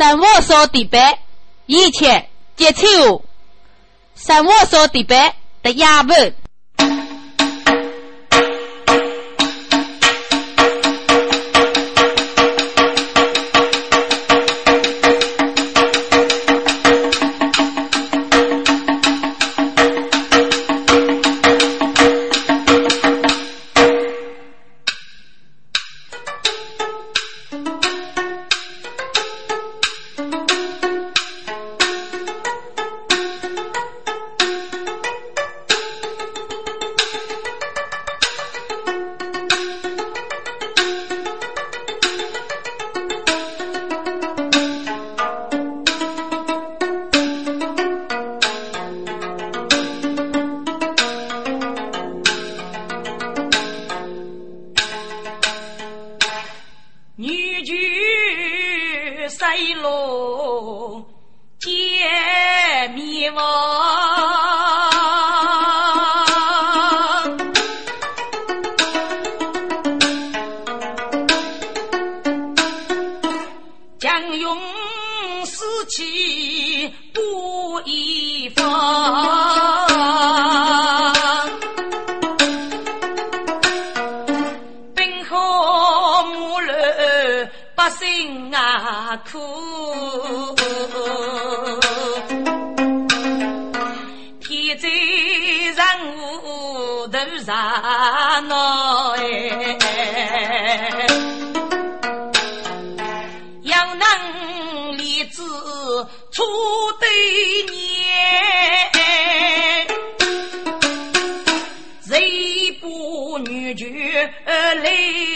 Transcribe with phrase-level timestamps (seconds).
[0.00, 1.18] 三我说的白，
[1.66, 3.22] 以前皆丑
[4.14, 6.34] 三我说的白的亚文。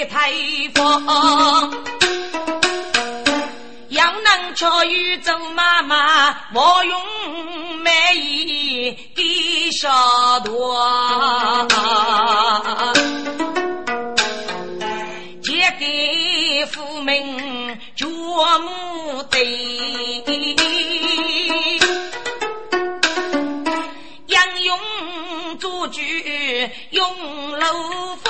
[0.07, 0.31] 太
[0.75, 1.07] 风，
[3.89, 10.77] 杨能巧遇周妈妈，我用美艺给少多，
[15.43, 16.67] 借给，
[24.27, 24.41] 杨
[26.91, 28.24] 用老。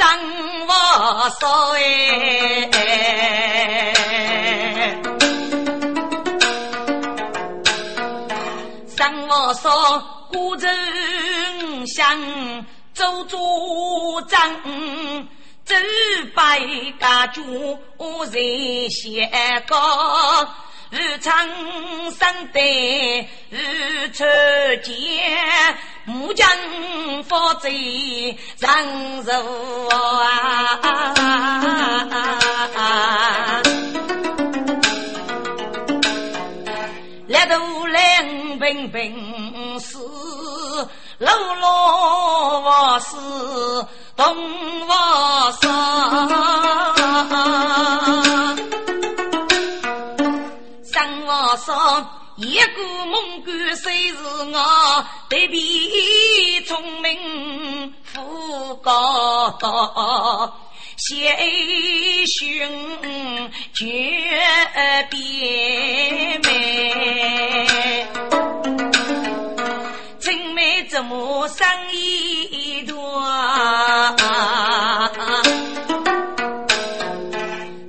[0.00, 0.18] 张
[0.66, 2.72] 我嫂哎，
[8.96, 10.00] 张我嫂，
[10.32, 10.66] 古城
[11.86, 12.18] 巷，
[12.94, 14.50] 做主掌，
[15.66, 15.76] 做
[16.34, 16.58] 百
[16.98, 19.30] 家主人，贤
[19.68, 20.48] 高，
[20.88, 21.46] 日长
[22.10, 24.24] 生对日出
[24.82, 25.76] 家。
[26.10, 26.46] 木匠
[27.24, 30.80] 发财人如啊。
[37.28, 38.22] 来都来
[38.58, 39.96] 平平是
[41.18, 43.16] 老老我是
[44.16, 44.26] 东
[44.88, 44.92] 我
[45.60, 45.70] 生，
[50.92, 51.68] 生我生。
[52.40, 54.16] 一个蒙古虽是
[54.50, 55.06] 我？
[55.28, 59.54] 对比聪明富高，
[60.96, 62.66] 谁寻
[63.74, 63.84] 绝
[65.10, 68.08] 别美？
[70.18, 72.96] 真美怎么生意多？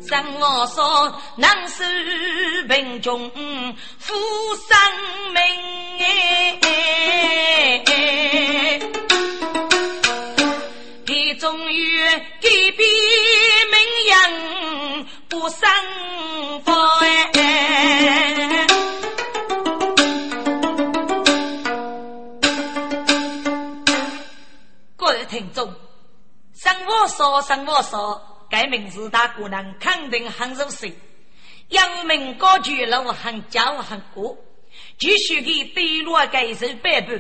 [0.10, 1.21] 生我说。
[1.38, 1.84] 能守
[2.68, 3.32] 贫穷，
[4.00, 4.14] 富
[4.56, 4.78] 生
[5.34, 5.42] 命。
[11.06, 12.90] 你终于改变
[13.72, 13.76] 命
[14.08, 15.60] 运，不生
[16.66, 16.72] 福。
[24.98, 25.74] 各位听众，
[26.54, 28.22] 生我说，生我说。
[28.50, 30.94] 该名字大姑娘肯定很入神。
[31.72, 34.38] 杨门高举老汉骄很过，
[34.98, 37.12] 继续给被路盖手背部，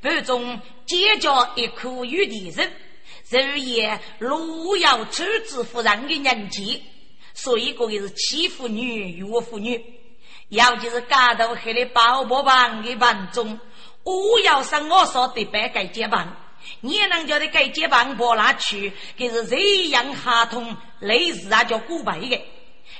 [0.00, 2.72] 背中结交一苦玉帝人，
[3.28, 6.82] 如也路遥出自夫人的人气，
[7.34, 9.84] 所以个也是欺负女弱妇女，
[10.50, 13.58] 尤其是街头黑的包包房的房中，
[14.04, 16.36] 我要是我说的不盖结伴。
[16.80, 19.56] 你也能叫他该结伴拨拉去，给是这
[19.88, 22.40] 样哈同，类似啊叫古白的。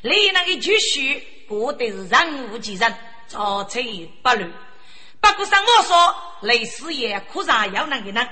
[0.02, 2.94] 你那个继续过得是人无其人，
[3.26, 3.80] 造车
[4.22, 4.52] 不乱。
[5.20, 8.26] 不过上我说，雷师爷可啥要那个呢？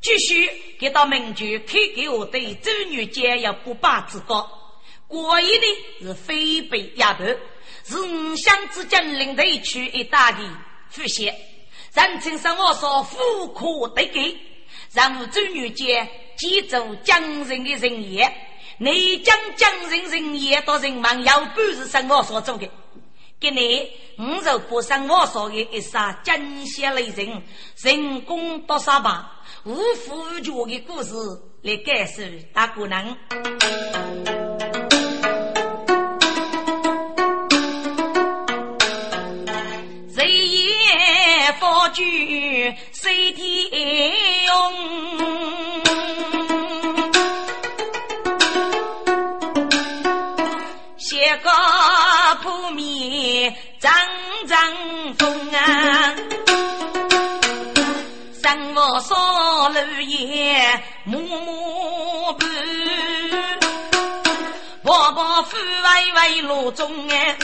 [0.00, 4.50] 继续给到民居开给我对周女杰要不把之高，
[5.06, 5.66] 过一的
[6.02, 7.24] 是非北丫头，
[7.84, 10.38] 是五乡之间领队区一大的
[10.90, 11.34] 副县，
[11.94, 14.36] 人称上我说富可得给，
[14.92, 16.06] 让周女杰
[16.36, 18.30] 记住江人的人业。
[18.78, 22.68] 你将江人人也到人忙，要不是生我所做的，
[23.38, 27.42] 给你五十不生我所的一杀惊险雷人，
[27.82, 29.42] 人工多少吧？
[29.64, 31.14] 无负无绝的故事
[31.62, 32.22] 来感受
[32.52, 33.16] 大姑娘。
[40.14, 43.70] 谁也佛具谁天
[65.54, 67.36] 婆婆夫为为路中哎，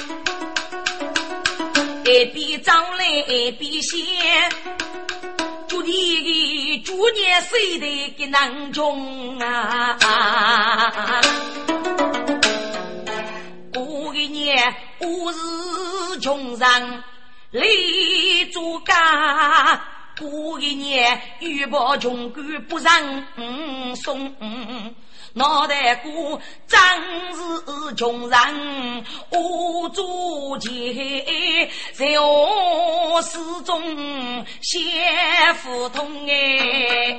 [2.04, 4.00] 一边走来一边想，
[5.68, 9.96] 祝你祝年岁的个难中啊。
[14.98, 17.04] 我是穷人，
[17.52, 19.80] 立做家。
[20.18, 24.34] 过一年遇破穷鬼不认送，
[25.34, 26.10] 脑袋瓜
[26.66, 26.78] 真
[27.34, 29.04] 是穷人。
[29.30, 30.70] 我做钱
[31.92, 33.80] 在我始终
[34.60, 34.82] 先
[35.62, 37.16] 不通哎。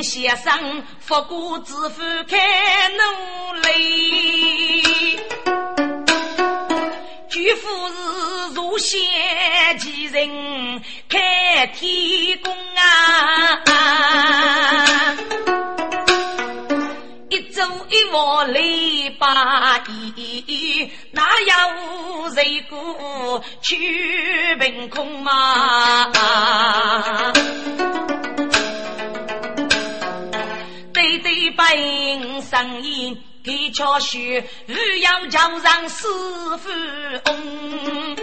[0.00, 2.36] 先生，不顾自负开
[2.88, 3.02] 努
[3.60, 5.18] 力，
[7.28, 7.94] 举夫是
[8.54, 8.98] 如仙
[9.78, 13.62] 奇人开天宫啊！
[17.28, 26.10] 一走一往累把衣，哪有谁顾去凭空嘛？
[30.94, 36.06] 本生意给巧书，欲要叫上师
[36.58, 36.68] 傅
[37.24, 38.14] 翁。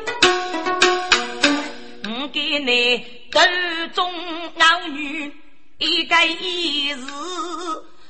[2.04, 3.42] 我给你斗
[3.96, 4.14] 中
[4.60, 5.34] 傲女
[5.80, 7.08] 一个一日，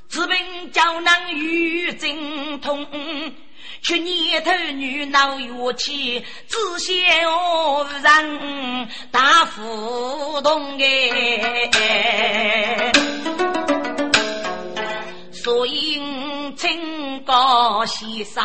[0.10, 2.86] 只凭叫能与精通。
[3.82, 12.92] 去年头女闹乐器，只羡我人大富动哎。
[15.46, 16.02] 所以
[16.58, 18.44] 清高先生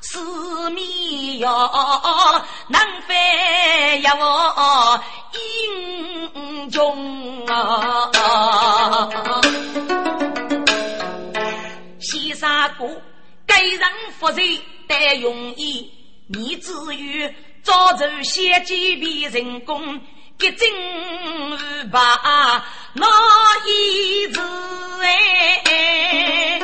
[0.00, 1.50] 四面要
[2.68, 5.00] 能飞呀我
[5.34, 8.08] 英雄啊！
[11.98, 12.48] 先生
[12.78, 12.86] 哥，
[13.44, 13.80] 该人
[14.16, 14.40] 负责
[14.86, 15.90] 得容易，
[16.28, 17.28] 你至于
[17.64, 20.00] 早走先机比人工。
[20.42, 20.68] 一真
[21.92, 23.06] 把那
[23.64, 24.40] 一字
[25.04, 26.58] 哎，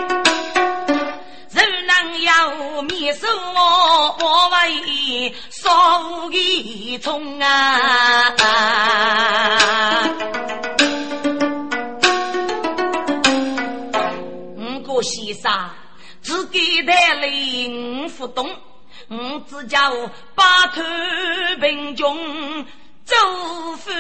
[1.53, 8.35] 人能要面手我我为少一重啊！
[14.57, 15.71] 五个先生
[16.21, 17.29] 只给带来
[17.69, 18.51] 五不懂，
[19.07, 19.79] 我只叫
[20.35, 20.83] 八头
[21.61, 22.67] 贫穷。
[23.09, 23.91] 周富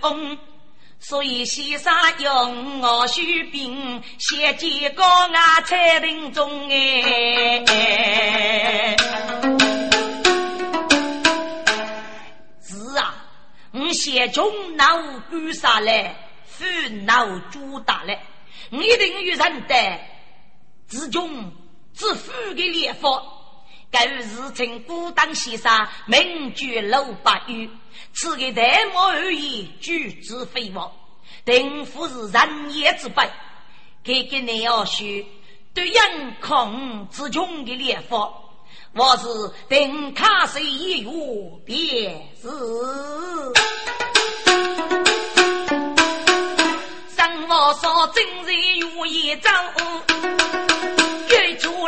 [0.00, 0.38] 翁，
[0.98, 7.62] 所以先生用我许兵，先见高雅彩亭中哎。
[12.62, 13.14] 是啊，
[13.72, 14.86] 我先从脑
[15.30, 16.64] 干上来，副
[17.04, 18.18] 脑猪大来，
[18.70, 20.00] 我一定有人得
[20.88, 21.52] 自穷
[21.92, 23.35] 自富的烈火。
[23.98, 27.70] 该日称孤当先生，名居楼八玉，
[28.12, 30.94] 此个代毛而已，举止飞毛，
[31.46, 33.26] 定夫是人也之辈。
[34.04, 35.26] 给给你要许
[35.72, 38.34] 对阳空之穷的烈火，
[38.92, 39.26] 我是
[39.66, 41.10] 定卡谁一月
[41.64, 42.50] 便是。
[47.16, 49.54] 生活说真人如一张。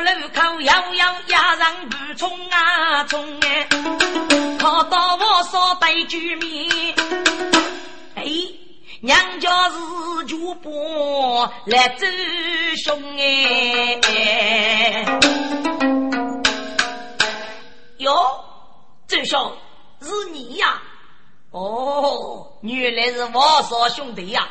[0.00, 3.66] 路口摇摇压人不冲啊冲哎，
[4.58, 6.94] 跑到我所对居民，
[8.14, 8.24] 哎，
[9.00, 9.76] 娘家是
[10.26, 12.06] 主播来走
[12.84, 14.00] 凶哎，
[17.98, 18.44] 哟，
[19.06, 19.56] 周兄
[20.00, 20.80] 是你呀？
[21.50, 24.46] 哦，原来是王少兄弟呀！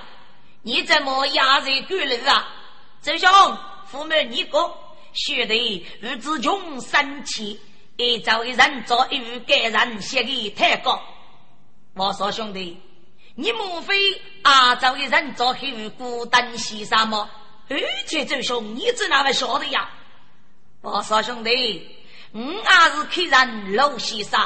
[0.63, 2.47] 你怎么压在沟里啊？
[3.01, 3.29] 周兄，
[3.85, 4.73] 父母你哥，
[5.17, 7.59] 兄弟日子穷生气，
[7.97, 11.01] 一朝一人做一户，该人写给太高。
[11.95, 12.79] 我说兄弟。
[13.33, 13.95] 你莫非
[14.43, 17.29] 阿周一人做黑户孤单西山吗？
[17.67, 19.89] 而且周兄，你怎哪会晓得呀？
[20.81, 21.97] 我说兄弟，
[22.31, 24.39] 我阿是客人老西山，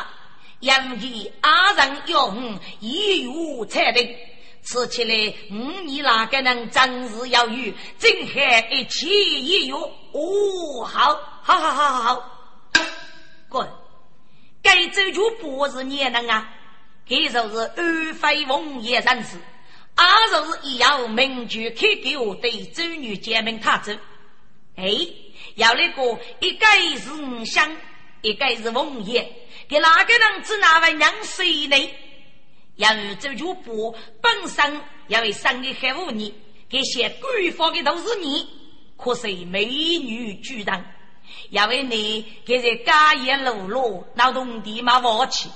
[0.62, 4.18] 因为阿人要我一月才定，
[4.64, 7.74] 吃起来五你那个人真是要有？
[7.98, 12.72] 正还一起一月哦，好，好好好好好，
[13.50, 13.68] 滚！
[14.62, 16.54] 该走就不是你能啊？
[17.08, 19.38] 这就是安徽凤爷人士，
[19.96, 23.92] 二就是以要名句开给我对周女结门他走。
[24.76, 24.92] 哎，
[25.56, 26.66] 要那个一个
[27.00, 27.76] 是五香，
[28.22, 29.30] 一个是凤爷，
[29.68, 31.76] 给哪个人知哪位娘谁呢？
[32.76, 36.34] 要周主播本身要为生的害妇女，
[36.70, 38.48] 给些官方的都是你，
[38.98, 40.86] 可是美女居人，
[41.50, 45.50] 要为你给这家业落落，劳动地嘛忘去。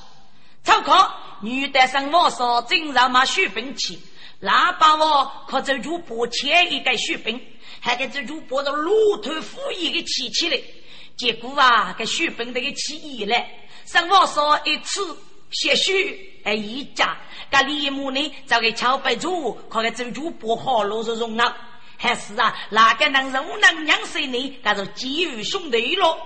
[0.63, 3.99] 超考女的生活少，经常买血兵器，
[4.39, 7.39] 那把我靠这主播切一个血兵，
[7.79, 10.59] 还给这主播的骆驼副一个起起来，
[11.15, 13.45] 结果啊，给血兵这个起义了，
[13.85, 15.17] 生活少一次
[15.51, 17.17] 血血哎一家，
[17.51, 21.55] 这李母呢就给敲白主，靠给这主播好罗是容啊，
[21.97, 24.59] 还是啊，哪个能容能养谁呢？
[24.63, 26.17] 那就基于兄弟了。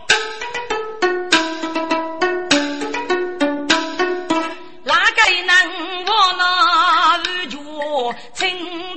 [8.33, 8.47] 亲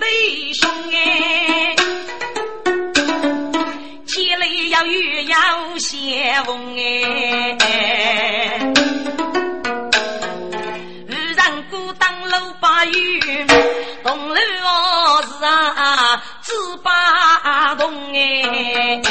[0.00, 1.75] 弟兄哎，
[4.07, 5.37] 千里要遇要
[5.79, 8.73] 相逢哎，
[12.87, 13.47] 雨，
[14.03, 19.03] 东路我是啊只把东哎，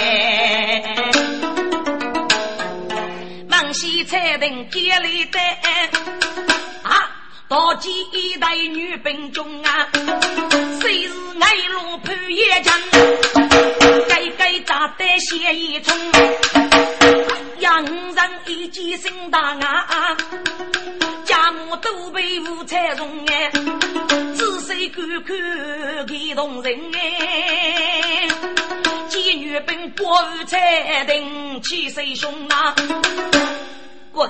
[3.47, 5.39] 忙西彩灯接里的。
[7.47, 9.87] 大几一代女兵中啊，
[10.79, 12.73] 谁是爱罗潘叶强？
[14.07, 15.97] 该该扎得血一冲，
[17.61, 20.17] 洋人一记心大啊，
[21.23, 23.51] 家母都被五彩中哎，
[24.33, 28.27] 仔细看看给动人哎，
[29.07, 32.73] 见女兵过五彩灯，气势凶啊，
[34.11, 34.27] 滚！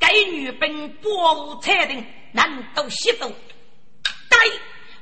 [0.00, 3.32] 该女兵波无彩定，难道吸毒？
[4.28, 4.38] 该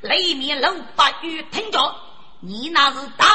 [0.07, 1.97] 雷面楼八语听着，
[2.41, 3.27] 你那是大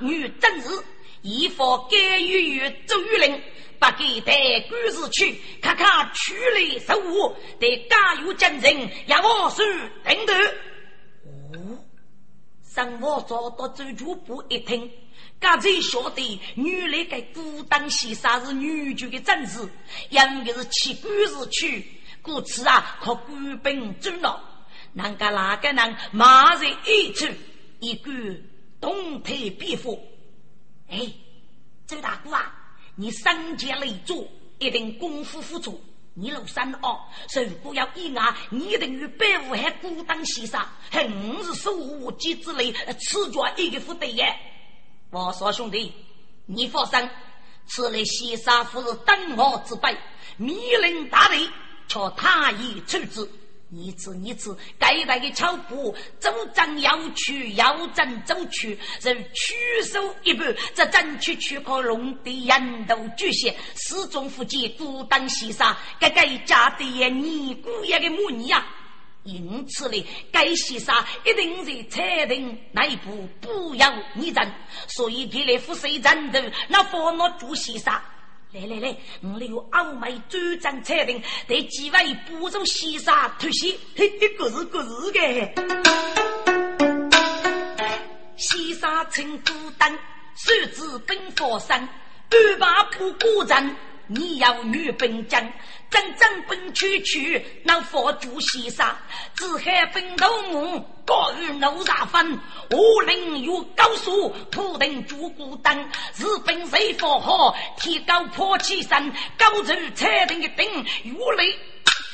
[0.00, 0.84] 女真子，
[1.24, 3.40] 一佛该予于周玉林，
[3.78, 4.34] 不给带
[4.68, 9.62] 官司去，看看取来受物，得加油精神，让我手
[10.04, 10.36] 等等。
[11.24, 11.78] 哦，
[12.62, 14.90] 上我找到周主簿一听。
[15.40, 19.66] 刚才晓得，原来该孤单先生是女婿的正子，
[20.10, 21.86] 因为是去官事去，
[22.20, 24.42] 故此啊，靠官兵追恼。
[24.92, 27.26] 人家哪个人马上一出
[27.80, 28.12] 一个
[28.78, 29.90] 动态变化？
[30.94, 31.12] 哎，
[31.86, 32.54] 周大哥啊，
[32.94, 34.26] 你身兼累作，
[34.58, 35.82] 一定功夫付出。
[36.16, 37.00] 你老三哦，
[37.34, 44.32] 如果要意外，你等于百无还孤单西山，还五是手无机之类，此状一个副对耶。
[45.10, 45.92] 我说兄弟，
[46.46, 47.10] 你放心，
[47.66, 49.98] 此类西沙夫是等我之辈，
[50.36, 51.48] 密令大雷，
[51.88, 53.28] 却他已处置。
[53.70, 60.44] 你知你知，该代的巧布，周章要去，要争走去，人屈手一步，
[60.74, 68.64] 这争取去可龙的人头巨蟹，始终不见孤单西沙，该该家的尼姑爷的母女呀。
[69.24, 74.52] 因此呢，该西沙一定是裁定那一步不要你争，
[74.86, 78.04] 所以给来副水战斗，那放我做西沙。
[78.54, 84.08] 来来来，我们有傲美主张裁定，得几位部众西沙突袭，嘿，
[84.38, 85.20] 个是个是的。
[88.36, 89.92] 西沙成孤单，
[90.36, 91.80] 手指奔佛山，
[92.30, 93.74] 二把不孤战。
[94.06, 95.40] 你要女兵将，
[95.90, 98.98] 真正奔去去，那佛祖西沙，
[99.34, 102.38] 只海奔头目，高于怒杀分，
[102.70, 105.78] 武林有高手，土定主孤单，
[106.16, 111.58] 日本谁佛好，提高破气山，高处彩定一顶，如雷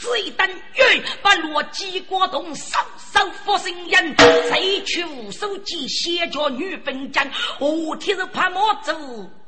[0.01, 2.79] 只一等月，把罗鸡国洞手
[3.13, 3.93] 手佛声音，
[4.49, 7.29] 谁去无手机写着女兵将，
[7.59, 8.95] 我天是怕么走，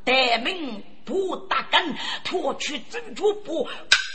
[0.04, 1.94] 得名不打根，
[2.24, 3.68] 脱去珍珠布。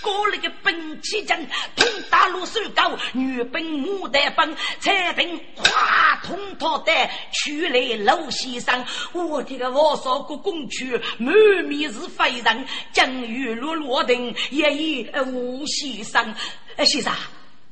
[0.04, 6.92] 过了个本气阵，通大路手高，女兵牡丹帮，彩灯哗通套的，
[7.34, 8.86] 去来楼西上。
[9.12, 11.34] 我的个王少国公区，满
[11.66, 16.34] 面是飞人，江雨落落定，也已无西上。
[16.76, 17.12] 哎，先生，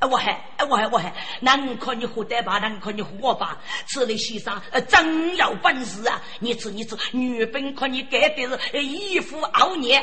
[0.02, 2.60] 我还，我还，我还，难看你活得吧？
[2.60, 3.58] 难看你活吧？
[3.88, 6.22] 此类先生，真有本事啊！
[6.40, 10.00] 你吃，你吃，女兵看你干的是一副傲孽。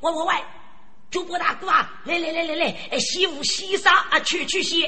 [0.00, 0.34] 喂喂喂！
[1.10, 4.84] 主播大哥啊，来来来来来，洗屋洗沙啊，去去洗。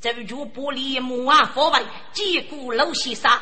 [0.00, 1.80] 这位主播里木啊，佛位
[2.12, 3.40] 几股老洗沙，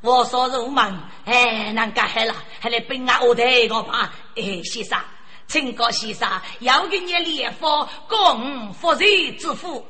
[0.00, 4.12] 我说肉忙，哎，难干海了，还来本俺我的个吧？
[4.36, 5.04] 哎，洗沙，
[5.46, 6.28] 请高先生，
[6.60, 9.84] 要给你列佛供福瑞之福。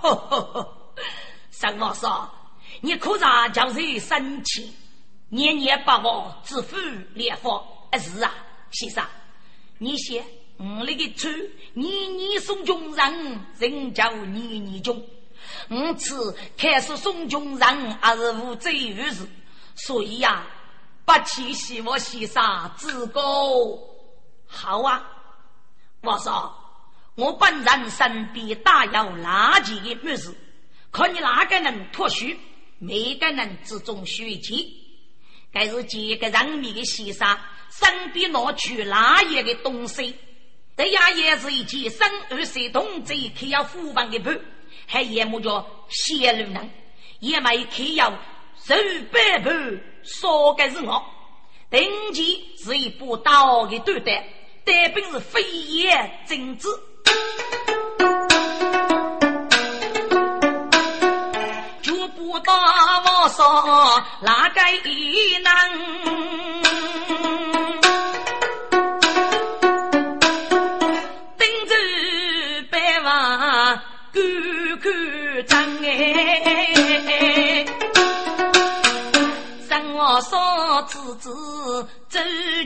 [0.00, 0.76] 呵呵呵，
[1.50, 2.28] 三王说，
[2.80, 4.72] 你可咋叫人生气？
[5.28, 6.76] 年年把我之福
[7.14, 7.66] 列佛，
[7.98, 8.32] 是啊，
[8.70, 9.04] 先生，
[9.78, 10.24] 你先。
[10.56, 11.28] 我那个出
[11.72, 15.04] 年年送穷人，人叫年年穷。
[15.68, 19.26] 我此开始送穷人，还是无罪于事。
[19.74, 20.46] 所以呀，
[21.04, 23.20] 不去希望先生自个
[24.54, 25.10] 好啊。
[26.00, 26.54] 我说，
[27.14, 30.34] 我本人身边大有垃圾的本事，
[30.92, 32.38] 看你哪个能脱虚，
[32.78, 34.80] 每个人之中学习。
[35.52, 37.38] 该是几个人民的先生
[37.70, 40.14] 身边拿去哪一个东西？
[40.76, 44.38] 这样也是一件生二岁同志可要虎房的盘，
[44.86, 46.70] 还也没叫泄露人，
[47.20, 48.10] 也没可要
[48.58, 48.74] 手
[49.12, 51.02] 背盘，说的是我。
[51.70, 54.28] 定期是一把刀的对待，
[54.64, 56.68] 带兵是飞檐政治。
[61.82, 62.52] 就不大
[63.04, 64.60] 王说哪个
[65.42, 66.53] 能？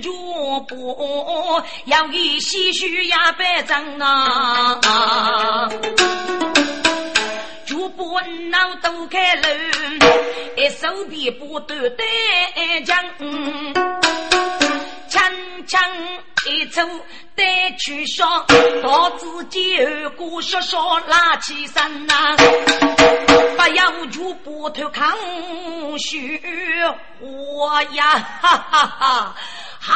[0.08, 5.68] 脚步，要给唏嘘呀百张啊！
[7.66, 8.18] 脚步
[8.50, 9.42] 脑都开路，
[10.56, 12.04] 一手臂不断带
[12.86, 12.96] 枪，
[15.10, 15.30] 枪
[15.66, 15.80] 枪
[16.48, 16.82] 一抽。
[17.36, 18.44] 带去烧，
[18.82, 22.34] 到自己后果小小拉起身呐，
[23.56, 25.16] 不要就不头扛
[25.96, 26.40] 血
[27.20, 28.10] 火呀，
[28.42, 29.36] 哈哈哈！
[29.78, 29.94] 好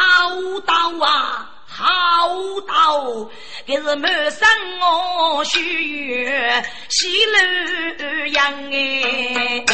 [0.64, 0.72] 刀
[1.04, 2.28] 啊，好
[2.68, 3.28] 刀，
[3.66, 4.46] 这是满身
[4.78, 9.64] 我血月喜乐洋哎。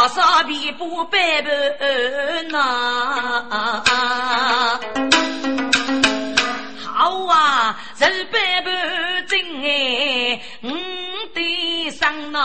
[0.00, 1.50] 多少皮不白白
[2.44, 2.58] 呐？
[6.82, 8.70] 好啊，肉白白
[9.28, 10.70] 真哎，我
[11.34, 12.38] 的生呐！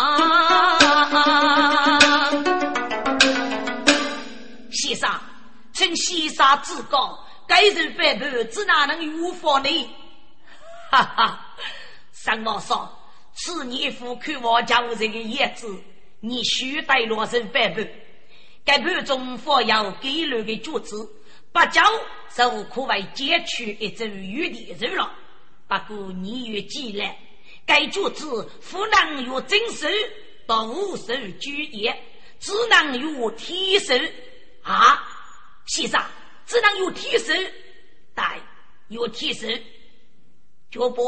[4.69, 5.09] 先生，
[5.71, 9.89] 请先生指教，该肉白白怎哪能有法呢？
[10.91, 11.39] 哈哈，
[12.11, 12.85] 三王说，
[13.33, 15.73] 此年夫看我家务这个叶子。
[16.27, 17.87] 你须带罗生版本，
[18.65, 21.07] 该盘中放有给路的竹子，
[21.51, 21.81] 不久
[22.35, 25.13] 就可为解去一只鱼的肉了。
[25.67, 27.15] 不过你有记来，
[27.63, 29.87] 该竹子不能用真手
[30.47, 31.95] 到无手举业，
[32.39, 33.93] 只能用铁手
[34.63, 35.03] 啊！
[35.67, 36.03] 先生，
[36.47, 37.33] 只能用铁手，
[38.15, 38.23] 对，
[38.87, 39.47] 用铁手。
[40.71, 41.07] 脚步，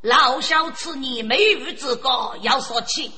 [0.00, 3.08] 老小此年没有之高，要说起。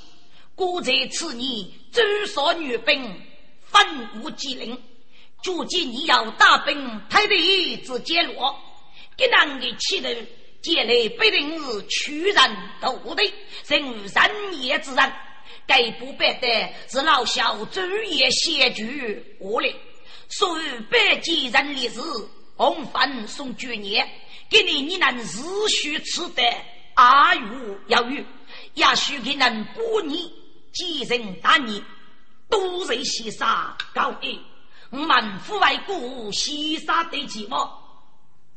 [0.57, 3.21] 故在此年，周少女兵
[3.65, 4.81] 分无机灵，
[5.43, 8.57] 逐渐你要大兵太敌之揭落，
[9.17, 10.09] 给人的气头，
[10.63, 13.33] 将来必定是屈人斗敌，
[13.65, 15.13] 成人也之人。
[15.67, 16.47] 该不白的
[16.89, 19.75] 是老小昼夜写句我嘞，
[20.29, 22.01] 所有百几人烈士，
[22.57, 24.09] 红粉送军年，
[24.49, 26.43] 给你你能日续吃得
[26.95, 28.25] 阿谀要语，
[28.75, 30.44] 也许给能补你。
[30.75, 31.83] 几人打你，
[32.51, 34.41] 都是西沙高义。
[34.91, 37.71] 我们父外故西沙的寂寞，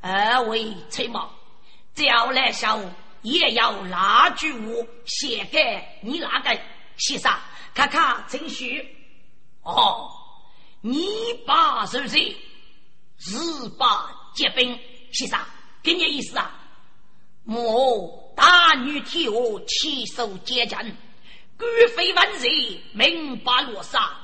[0.02, 1.30] 二位催马，
[1.96, 2.80] 叫来小
[3.22, 6.60] 也要那句话写给你那个
[6.98, 7.40] 西沙
[7.74, 8.96] 看看程序。
[9.64, 10.10] 哦，
[10.82, 11.08] 你
[11.46, 12.36] 把是谁？
[13.20, 14.80] 日把结冰，
[15.12, 15.40] 先生，
[15.82, 16.52] 给你意思啊？
[17.46, 19.32] 我大女天下，
[19.68, 20.96] 起手接阵，
[21.58, 24.16] 官非万岁，明白落沙。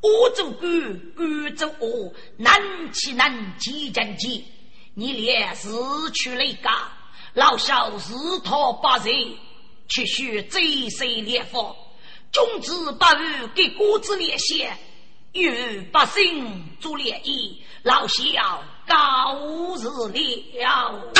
[0.00, 4.44] 我做官，官做我，难起难急真急。
[4.94, 6.88] 你连日去雷家，
[7.34, 9.12] 老小日讨八人，
[9.88, 11.76] 却需贼谁烈火？
[12.30, 14.76] 君子不与给国子列先，
[15.32, 18.96] 与百姓做联谊，老小高
[19.76, 21.12] 日了。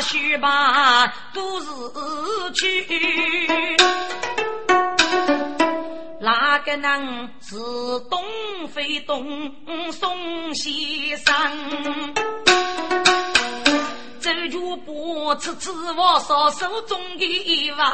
[0.00, 1.66] 须把都是
[2.54, 3.76] 去，
[6.20, 7.56] 哪个能是
[8.10, 8.22] 东
[8.68, 9.52] 非东
[9.92, 11.52] 送西山？
[14.20, 17.88] 走脚步，次次我少手中的一碗，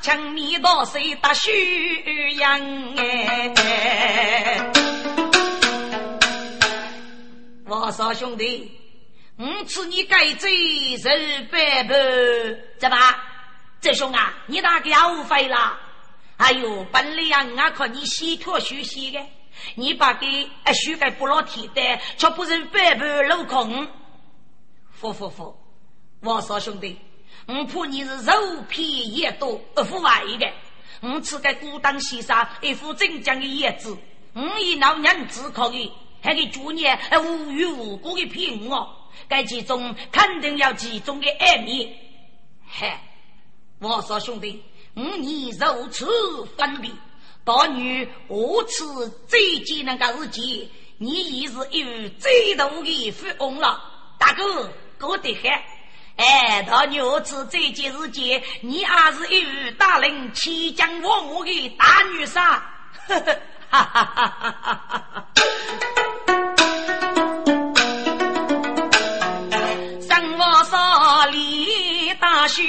[0.00, 2.58] 抢米到谁打虚阳
[2.96, 3.52] 哎！
[7.66, 8.79] 我说兄弟，
[9.40, 11.94] 我吃你改罪人百倍，
[12.78, 12.96] 怎么？
[13.80, 15.78] 这兄啊，你那个要废了？
[16.36, 19.18] 哎呦，本来呀，我看你洗脱休息的，
[19.76, 21.80] 你把给哎修改不老提的，
[22.18, 23.88] 却不认百倍镂空。
[24.90, 25.56] 服服服！
[26.20, 26.98] 王少兄弟，
[27.46, 30.52] 我怕你是肉皮也多不腐坏的。
[31.00, 33.96] 我吃个孤单先生一副镇江的叶子，
[34.34, 35.90] 我一老娘子可以，
[36.22, 38.99] 还给主孽无缘无故的骗我。
[39.28, 41.92] 该其中肯定要其中的暗面。
[42.68, 42.92] 嘿，
[43.80, 44.62] 我说兄弟，
[44.94, 46.06] 我你如此
[46.56, 46.90] 分别，
[47.44, 50.40] 大女何此最艰难的日子，
[50.98, 53.80] 你已是有最大的富翁了，
[54.18, 54.70] 大哥。
[55.00, 55.50] 过得很，
[56.16, 62.62] 哎，到牛子这件事情，你还是一位大人齐将我我的大女婿，哈
[63.08, 63.24] 哈
[63.70, 65.26] 哈哈哈哈！
[72.48, 72.62] 雪，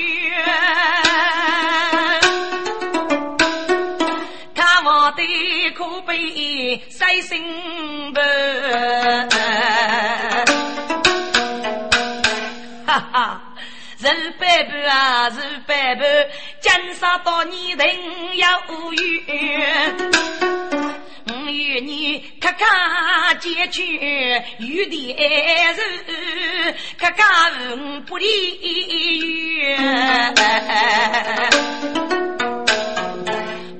[4.54, 5.24] 看我的
[5.72, 7.44] 可悲三心
[8.14, 9.30] 门。
[12.86, 13.42] 哈哈，
[14.00, 16.28] 人百般啊，人百般，
[16.60, 19.96] 今生到你人要无缘。
[21.52, 24.00] 与你看看结局，
[24.60, 27.26] 有的爱人，看看
[28.06, 30.34] 不离缘。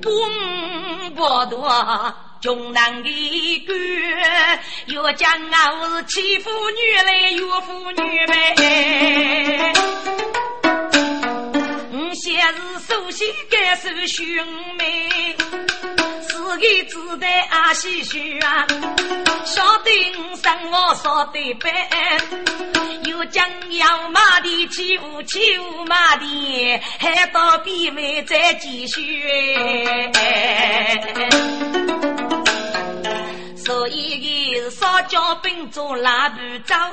[0.02, 0.10] 不
[1.16, 1.72] 不多。
[2.42, 3.10] 穷男的
[3.68, 3.78] 官，
[4.88, 5.30] 又讲
[5.80, 8.34] 我是欺负女来岳父女呗。
[11.92, 12.58] 我先是
[12.88, 14.26] 首先感受兄
[14.76, 15.36] 妹，
[16.52, 18.68] 自个自带阿西须啊，
[19.46, 21.72] 晓得我生活少得办，
[23.06, 29.24] 又讲要马的欺负欺负马的，还到边外再继续。
[33.56, 36.92] 所以个是少交兵做拉部长，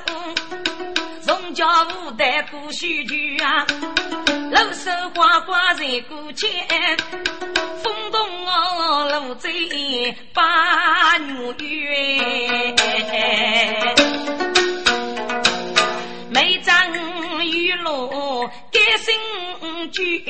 [1.29, 3.67] 从家五代过须臾啊，
[4.51, 6.51] 露手花花在过肩，
[7.83, 9.51] 风动哦路在
[10.33, 11.19] 八
[11.59, 12.75] 月，
[16.31, 16.75] 每张
[17.45, 19.14] 雨露改新
[19.93, 20.25] 卷，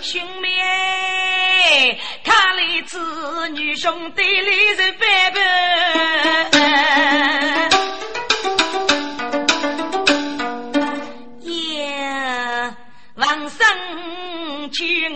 [0.00, 0.48] 兄妹。
[2.24, 2.98] 看来子
[3.50, 5.38] 女兄弟来人拜拜，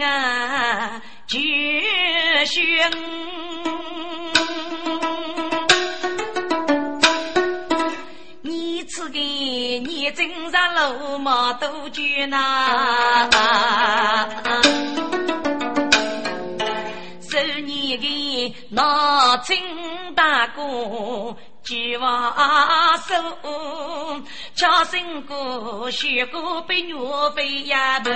[0.03, 1.39] 啊，绝
[2.47, 2.91] 学。
[8.43, 13.29] 你此个你真上路马多绝呐。
[18.71, 19.57] 那金
[20.15, 20.63] 大哥
[21.65, 23.15] 举瓦手，
[24.55, 26.95] 敲声鼓，学过被岳
[27.35, 28.11] 飞压败。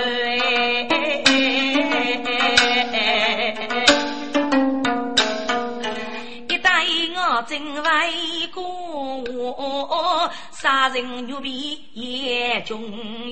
[6.47, 6.85] 一代
[7.15, 12.79] 我真为国，杀人牛皮也中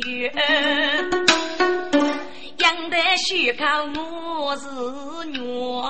[0.08, 0.34] 原。
[2.67, 3.63] 养得虚口，
[4.41, 4.67] 我是
[5.27, 5.82] 女，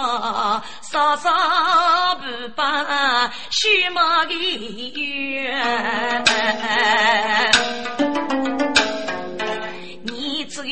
[0.84, 2.22] 稍稍不
[2.56, 4.34] 把虚貌的
[4.94, 6.24] 冤。
[10.04, 10.64] 你这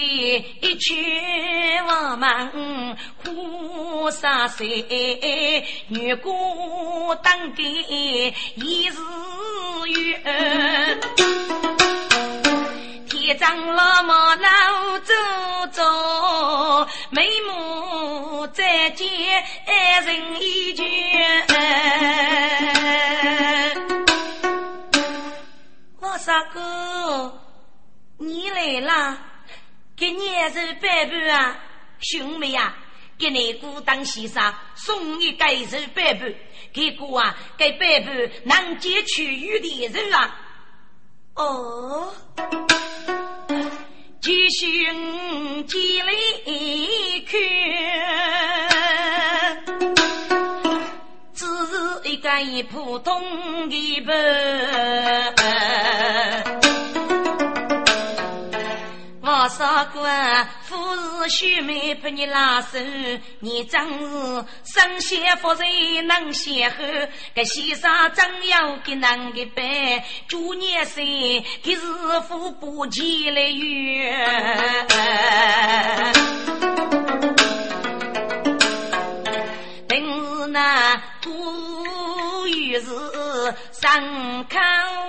[0.62, 0.94] 一去
[1.88, 8.94] 我们苦沙水，女姑当给一日
[9.88, 10.22] 月。
[13.26, 15.14] 天长老毛老走
[15.72, 19.08] 走，眉目再见
[19.66, 20.86] 爱人已倦。
[26.00, 27.42] 我三哥，
[28.20, 29.18] 你来啦？
[29.98, 31.58] 给年寿百般啊，
[32.02, 32.78] 兄妹啊，
[33.18, 36.32] 给你姑当先生送你盖寿百般，
[36.72, 40.42] 给姑啊，给百般能接取玉的人啊。
[41.34, 42.14] 哦，
[44.26, 46.12] 即使我进来
[47.30, 47.38] 看，
[51.36, 51.72] 只是
[52.10, 54.12] 一个一普通的布，
[59.22, 60.10] 我说过。
[60.96, 62.80] 是须眉陪你拉手，
[63.40, 67.10] 你真是神仙福人能邂逅。
[67.36, 69.64] 这先生真要给男的办，
[70.28, 71.04] 祝年生
[71.64, 71.80] 给 日
[72.28, 74.86] 夫不见来缘。
[79.88, 80.02] 等
[80.40, 82.90] 是那古语是
[83.72, 84.62] 上康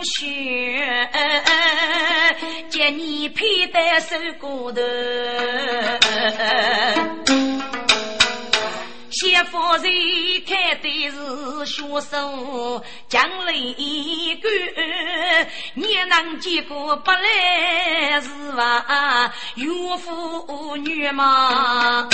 [0.05, 1.09] 学。
[2.69, 4.81] 见你佩戴手骨头，
[9.11, 9.91] 谢夫人
[10.47, 11.17] 看的是
[11.65, 14.49] 学手将来一个，
[15.75, 19.33] 你能结果不来是吧？
[19.55, 22.07] 岳父女嘛，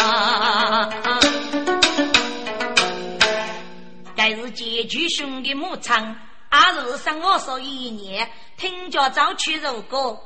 [4.16, 6.16] 该是结局兄弟牧场，
[6.48, 10.18] 二是生我说一年，听着早去如歌。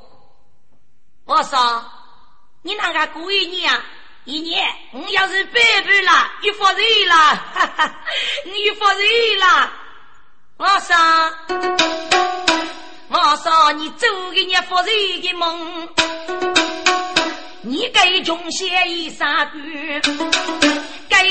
[1.25, 1.85] 我说，
[2.63, 3.73] 你那个过一年，
[4.25, 5.53] 一年我要是百
[5.85, 7.15] 倍了，你发财了，
[7.55, 7.95] 哈哈，
[8.45, 9.01] 你发财
[9.41, 9.73] 了。
[10.59, 10.97] 我说，
[13.09, 14.91] 我说你做给你发财
[15.23, 15.89] 的梦，
[17.63, 19.59] 你给穷些一三个，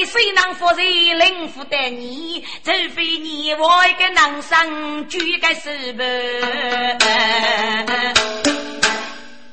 [0.05, 0.83] 谁能发财
[1.17, 2.41] 能负担你？
[2.63, 6.03] 除非你我一个男生举个手吧。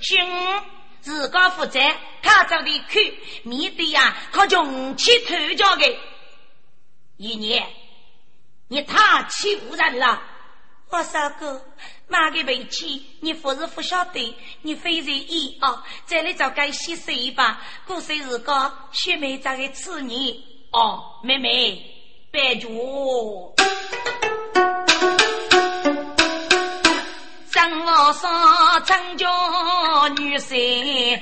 [0.00, 0.62] 兄，
[1.00, 1.78] 自个负责，
[2.22, 3.14] 他走的去，
[3.44, 5.96] 面对呀，靠穷气头家的。
[7.16, 7.64] 一年，
[8.68, 10.20] 你太欺负人了。
[10.90, 11.64] 我三哥，
[12.12, 15.82] 妈个脾气，你不是不晓得，你非在意啊！
[16.04, 17.58] 再来找该洗水吧。
[17.86, 20.44] 过生日个，学妹找个吃你。
[20.72, 21.82] 哦，妹妹，
[22.30, 23.54] 别住。
[27.50, 29.26] 生我上成家
[30.18, 31.18] 女婿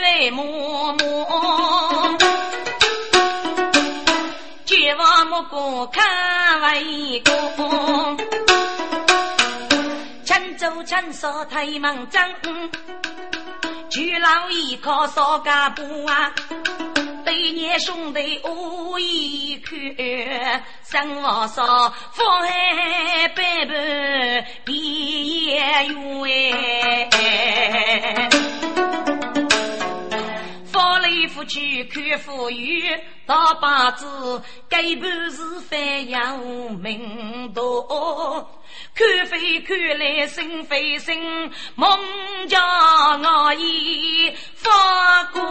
[0.00, 2.18] 来默默，
[4.66, 8.03] 绝望目光看为公，
[11.04, 12.26] 轻舟轻扫太忙张，
[13.90, 16.32] 举老一靠少家步啊。
[17.24, 27.22] 对年兄弟我一看，生我说风海百般比也远，翻
[27.72, 28.73] 来覆
[31.46, 32.82] 去看富裕，
[33.26, 36.38] 大把子根本是反阳
[36.80, 38.50] 明多。
[38.94, 41.98] 看飞看来心飞心，梦
[42.48, 45.42] 叫我已发过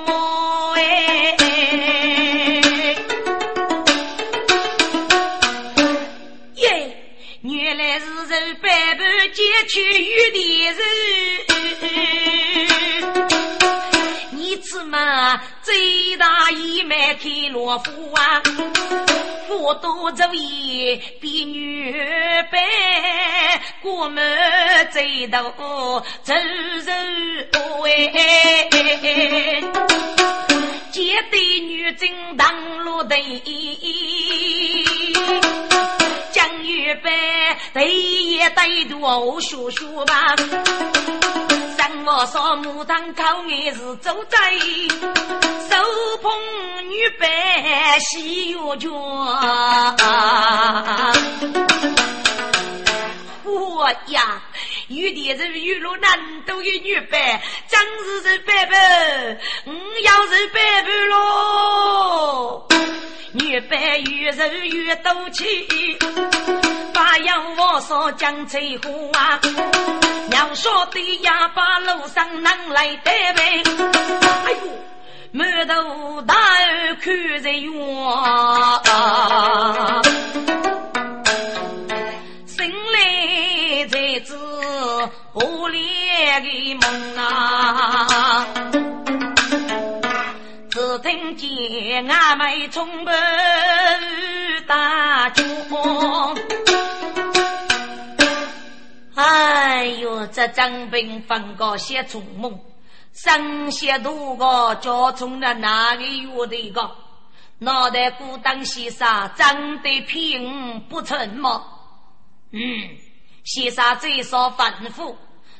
[0.00, 1.36] 梦哎。
[6.56, 6.96] 耶，
[7.42, 10.76] 原来是人百般劫取玉的人，
[14.96, 18.42] 你怎么最大义满天罗浮啊？
[19.50, 21.92] 我多做一比女
[22.50, 22.58] 白，
[23.82, 24.24] 过门
[24.90, 25.42] 最多
[26.22, 26.32] 走
[26.82, 26.92] 走
[27.84, 28.24] 哎，
[30.90, 33.14] 见对女真当路的，
[36.32, 37.10] 江玉白
[37.74, 40.34] 对也对多说说吧。
[42.16, 44.38] 生我说牡丹高也是走在，
[45.68, 45.76] 手
[46.22, 46.32] 捧
[46.88, 48.90] 女白喜月卷。
[53.44, 54.40] 我呀，
[54.88, 62.66] 有的是玉露难都有女白，真是是白白，我要是白白喽。
[63.34, 65.44] 越白越肉越多气，
[66.94, 69.38] 把羊我说讲翠花，
[70.30, 73.62] 娘说的呀，把路上能来得呗。
[74.46, 74.58] 哎呦，
[75.32, 77.70] 满头大耳看着远，
[82.46, 84.34] 心里在知
[85.32, 85.78] 何里
[86.42, 88.42] 的梦啊。
[91.06, 93.14] 只听见阿妹冲门
[94.66, 95.44] 大叫，
[99.14, 102.58] 哎呦，这张兵放个些重梦，
[103.12, 106.90] 生些多个叫从了哪里月的个？
[107.58, 111.62] 脑袋孤单先生长得平不成吗？
[112.50, 112.60] 嗯，
[113.44, 115.14] 先生最少吩咐，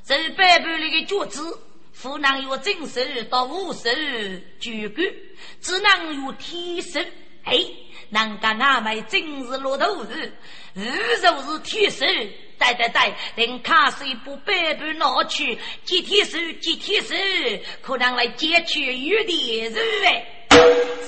[0.05, 1.57] 是背叛那个脚子。
[2.03, 5.03] 不能有正手到五十举个，
[5.61, 7.05] 只能有天神。
[7.43, 7.59] 哎，
[8.11, 10.33] 能干阿妹真是落头子，
[10.75, 12.07] 无就是天神。
[12.59, 17.15] 对对对，等卡水不背叛拿去，接天手接天手，
[17.83, 20.36] 可能来解决有点肉哎。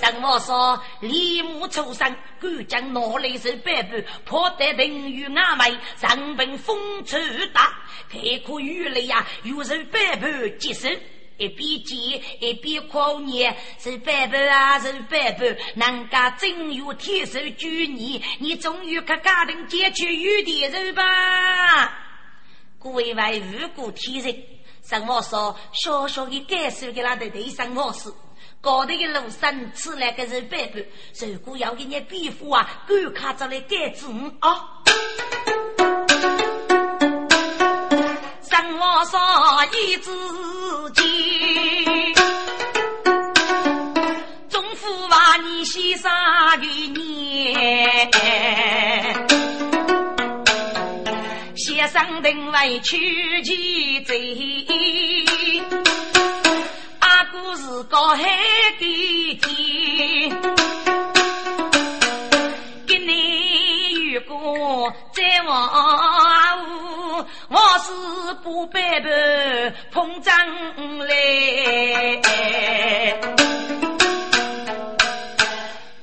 [0.01, 7.77] 上我说，立木出生，敢将拿来是百步，破得平与阿妹，上本风吹大，
[8.09, 10.27] 开阔雨雷呀，又是百步
[10.59, 10.89] 接受，
[11.37, 21.93] 一边接一边狂念，是百步啊，是百步，人家真有天手救你，你终于可家庭解决有点肉吧？
[22.79, 24.45] 各位为无辜天人，
[24.83, 28.13] 上我说，小小的感受给他的对上我是。
[28.61, 30.79] 高头的路上吃来个是白布，
[31.25, 34.09] 如果要给你皮肤啊，赶卡着来改子
[34.41, 34.83] 啊！
[38.43, 39.21] 上我上
[39.73, 40.11] 一支
[40.95, 41.07] 箭，
[44.49, 46.11] 中府把你先生
[46.61, 47.55] 的年，
[51.57, 54.37] 先生定为取其罪。
[57.29, 58.25] 阿哥是高海
[58.79, 60.31] 的天，
[62.87, 69.09] 跟你如果再往后，我是不白头
[69.91, 70.35] 碰张
[71.07, 72.23] 来。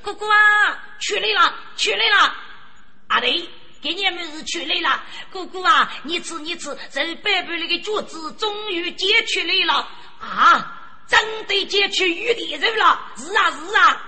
[0.00, 2.32] 哥哥啊，出来了，出来了！
[3.08, 3.50] 阿弟，
[3.82, 5.02] 给你们是出来了。
[5.32, 9.88] 哥哥啊，你吃你吃，这白白那个橘子终于结出来了
[10.20, 10.75] 啊！
[11.08, 14.02] 真的解去玉帝人了，是啊是啊。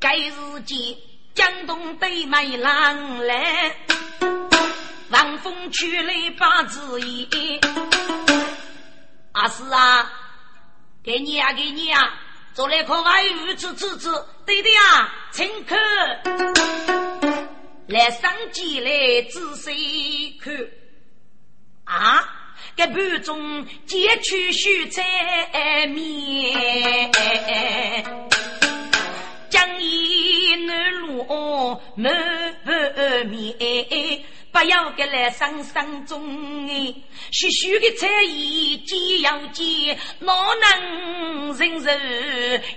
[0.00, 0.96] 该日间
[1.34, 3.76] 江东对麦郎来，
[5.10, 7.60] 晚风去来把子言。
[9.32, 10.10] 啊是啊，
[11.02, 12.14] 给你啊给你啊，
[12.54, 14.08] 做了颗外语吃吃吃，
[14.46, 15.76] 对的呀，请客。
[17.88, 20.54] 来上街来仔细看
[21.84, 22.40] 啊。
[22.76, 26.52] 这盘中截取蔬菜面，
[29.48, 32.12] 将一南路满
[33.26, 33.54] 面，
[34.50, 36.94] 不要给来上上中哎，
[37.30, 41.90] 许许的菜意既要见，哪能忍受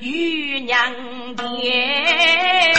[0.01, 0.93] 与娘
[1.35, 2.73] 爹？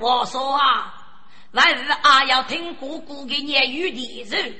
[0.00, 0.94] 我说啊，
[1.54, 4.56] 还是啊要听姑姑的言语的人，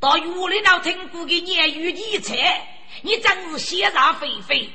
[0.00, 2.66] 到院里头听姑的言语的菜，
[3.02, 4.68] 你真是血煞飞飞。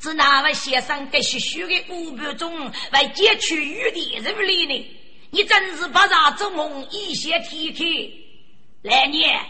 [0.00, 4.98] 只那位先生给许许的五百中来解去玉的人里呢？
[5.30, 7.84] 你真是不让做梦一些天开。
[8.82, 9.40] 来年，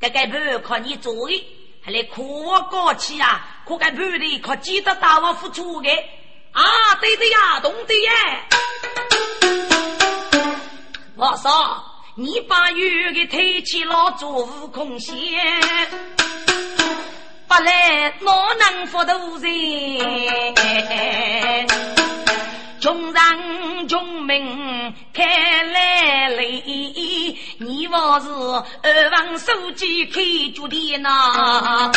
[0.00, 1.46] 这个盘靠你做的，
[1.80, 3.62] 还来夸我过去啊！
[3.64, 5.88] 可该盘的靠记得大王付出的
[6.50, 6.62] 啊！
[7.00, 8.10] 对的呀，懂的耶。
[11.20, 11.50] 我说，
[12.14, 15.16] 你把玉给推起了做悟空仙，
[17.48, 19.50] 不来哪能服渡人？
[22.80, 25.24] 穷人穷命开
[25.64, 26.62] 来累，
[27.58, 28.28] 你我是
[28.84, 30.20] 二房书记开
[30.54, 31.90] 脚的呐。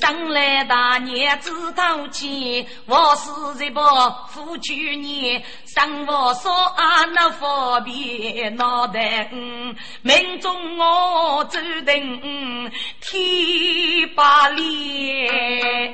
[0.00, 9.28] 生来大年子头前，我是一把富去年，生我说啊那方便脑袋，
[10.02, 12.70] 命中我注定
[13.00, 15.92] 天把脸。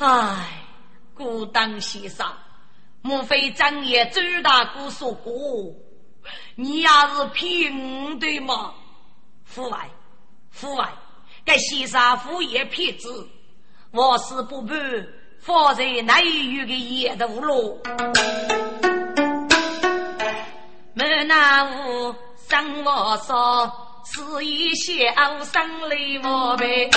[0.00, 0.34] 唉，
[1.14, 2.26] 孤单先生，
[3.02, 5.32] 莫非张爷周大哥说过，
[6.56, 8.72] 你也是骗对吗？
[9.44, 9.90] 父外，
[10.50, 10.92] 父外，
[11.44, 13.28] 该先生父也骗子，
[13.90, 14.74] 我是不怕
[15.40, 17.78] 放在内狱的野毒喽。
[20.94, 22.14] 没那无
[22.48, 23.72] 生我说。
[24.06, 24.92] 是一小
[25.44, 26.90] 生泪我悲，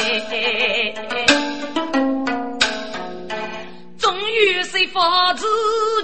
[3.98, 5.46] 终于是发自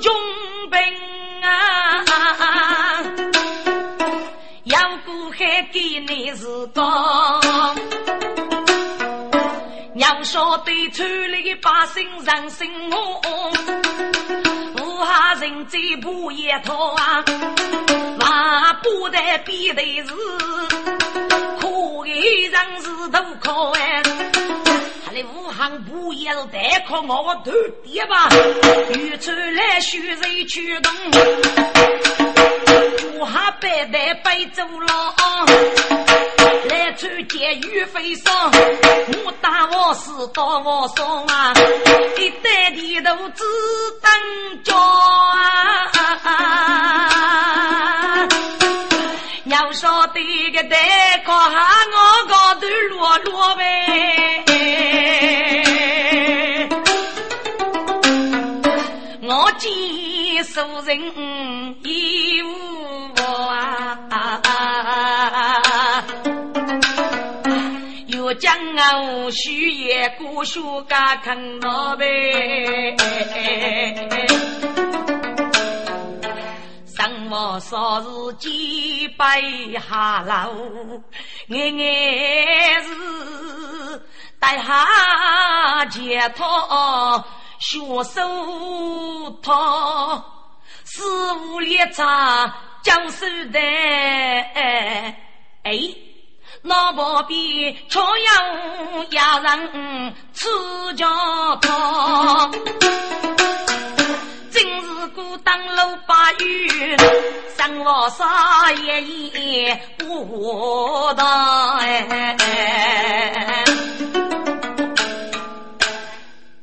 [0.02, 0.14] 穷
[0.72, 0.80] 兵
[6.00, 6.84] 你是讲，
[9.96, 13.22] 要晓得村里百姓人心我。
[15.06, 17.24] 他人在不一套啊，
[18.20, 20.14] 万不得比的是
[21.60, 22.12] 可给
[22.48, 24.02] 人是都可哎，
[25.06, 27.52] 他的武行不也是带靠我头
[27.84, 28.28] 爹吧？
[28.96, 30.92] 遇出来虚人驱动，
[33.20, 35.14] 我还白带白走了。
[36.70, 38.52] 来出监狱飞上，
[39.26, 41.54] 我打我死打我伤啊！
[42.18, 43.44] 一袋地头子
[44.02, 45.92] 等着啊！
[49.46, 51.58] 要晓得个代考下
[51.92, 54.44] 我高头落落呗，
[60.54, 61.00] 见熟人
[61.84, 62.48] 义无
[63.50, 63.98] 啊！
[68.06, 68.56] 有将
[69.02, 72.96] 我许也过学家看老呗，
[76.86, 79.42] 生活少是几百
[79.90, 81.02] 下楼，
[81.48, 84.04] 眼眼是
[84.40, 87.26] 带下解脱
[87.58, 88.22] 学手
[89.42, 90.24] 套，
[90.96, 91.02] 四
[91.34, 92.04] 五列车
[92.84, 93.60] 讲手的
[95.64, 95.92] 哎。
[96.62, 100.48] 老婆比朝阳压人吃
[100.96, 101.08] 脚
[101.64, 102.52] 汤，
[104.52, 106.96] 今日孤单路八月，
[107.58, 113.66] 生活啥也也不当哎。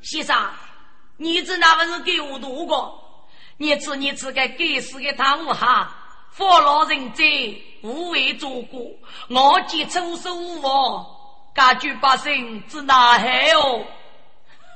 [0.02, 0.36] 先生，
[1.16, 3.09] 你这那不是给我读过？
[3.60, 5.94] 你知你知个该死的贪污哈！
[6.30, 7.22] 佛老人在，
[7.82, 8.80] 无为做过，
[9.28, 11.06] 我既出手无望，
[11.54, 13.84] 家居百姓只哪害哦？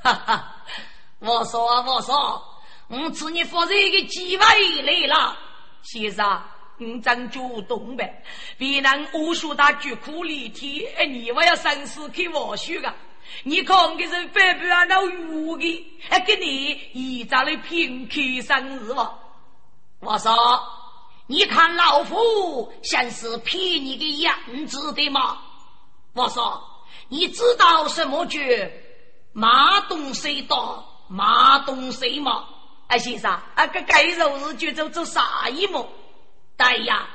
[0.03, 0.57] 哈哈，
[1.19, 2.45] 我说啊，我说，
[2.89, 4.45] 我赐你发这个机会
[4.83, 5.35] 来了，
[5.81, 6.43] 先生，
[6.77, 8.23] 你真主动呗？
[8.59, 12.93] 别人无数大巨苦力体，你我要生死去我学个，
[13.45, 19.19] 你看个是白不啊那鱼的，还给你一张的平口生日吧？
[20.01, 20.35] 我说。
[21.27, 25.39] 你看老夫像是骗你的样子的吗？
[26.13, 26.63] 我说，
[27.09, 28.39] 你知道什么叫
[29.33, 32.47] 马东谁到马东谁吗？
[32.89, 35.89] 哎，先生，啊个该肉日就做做啥一么？
[36.59, 37.09] 对呀，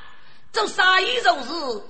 [0.51, 1.83] 做啥一肉日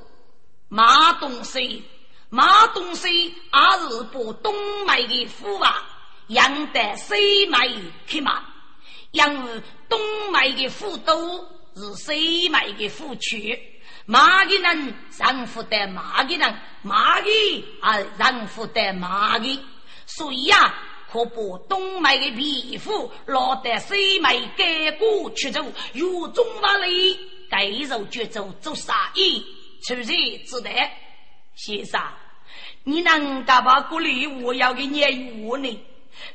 [0.67, 1.81] 马东谁？
[2.29, 5.83] 马东谁也是把东麦的父啊
[6.27, 7.67] 养得西麦
[8.07, 8.43] 去嘛？
[9.11, 9.99] 因为东
[10.31, 11.47] 麦的父都。
[11.75, 13.57] 是谁买的福气？
[14.05, 19.63] 马的人让福得马的人，马的啊让福得马的，
[20.05, 20.73] 所以呀，
[21.09, 25.63] 可把东买的皮肤落得西买改过去走，
[25.93, 27.17] 有中法力，
[27.49, 29.45] 改肉绝走做啥意？
[29.87, 30.69] 出人之得，
[31.59, 32.01] 先生，
[32.85, 35.85] 你能干把鼓励我要给你我呢？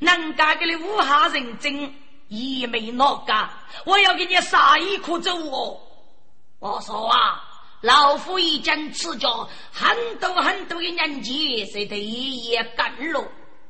[0.01, 1.95] 能干给你武下认真。
[2.29, 3.49] 一没哪个，
[3.85, 5.79] 我要给你杀一颗走哦！
[6.59, 7.43] 我说啊，
[7.83, 13.23] 老夫已经持着很多很多的年纪，谁得一夜干了？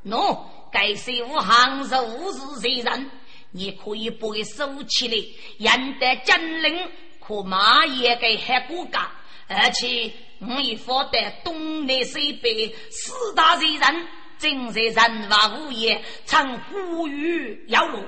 [0.07, 0.39] 喏，
[0.73, 3.11] 该是武行如是谁人？
[3.51, 5.17] 你可以不会收起来，
[5.59, 6.91] 赢得金陵，
[7.21, 9.11] 可马也给黑骨干，
[9.49, 14.07] 而且我已获得东南西北四大罪人，
[14.39, 18.03] 正在人法无业，曾呼吁摇落。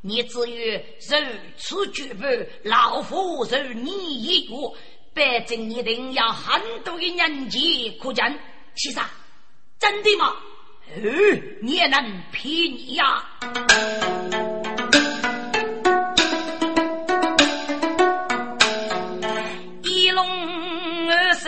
[0.00, 1.16] 你至于如
[1.56, 2.24] 此举步，
[2.62, 3.90] 老夫受你
[4.22, 4.54] 一个，
[5.12, 8.38] 百姓一定要很多的年纪可见。
[8.76, 9.00] 其实，
[9.78, 10.36] 真的吗？
[10.96, 11.10] 哦，
[11.60, 12.00] 你也能
[12.30, 13.26] 骗你呀？
[13.42, 14.77] 一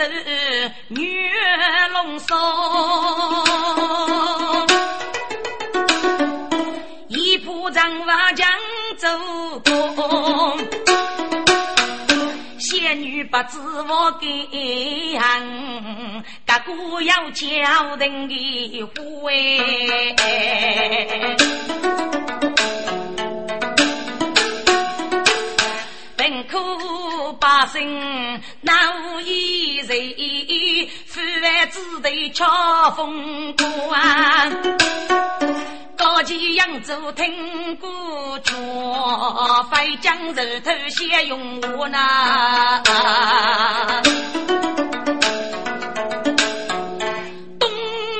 [0.01, 1.29] 二蛇女
[1.93, 3.45] 龙双，
[7.09, 7.81] 一仆在。
[7.81, 8.47] 上瓦江
[8.95, 9.07] 走
[9.95, 10.55] 过，
[12.59, 13.57] 仙女不知
[13.89, 14.27] 我给
[15.17, 19.57] 行，哥哥要叫人的回。
[26.21, 28.77] 本可百姓难
[29.25, 33.67] 以人，父爱只得巧风光。
[35.97, 37.89] 高级扬州听过
[38.43, 38.55] 劝，
[39.71, 42.83] 飞将日头先用我那。
[47.57, 47.67] 东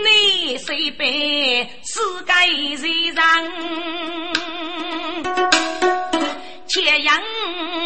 [0.01, 2.33] 南西北四界
[3.13, 3.21] 人，
[6.73, 7.21] 斜阳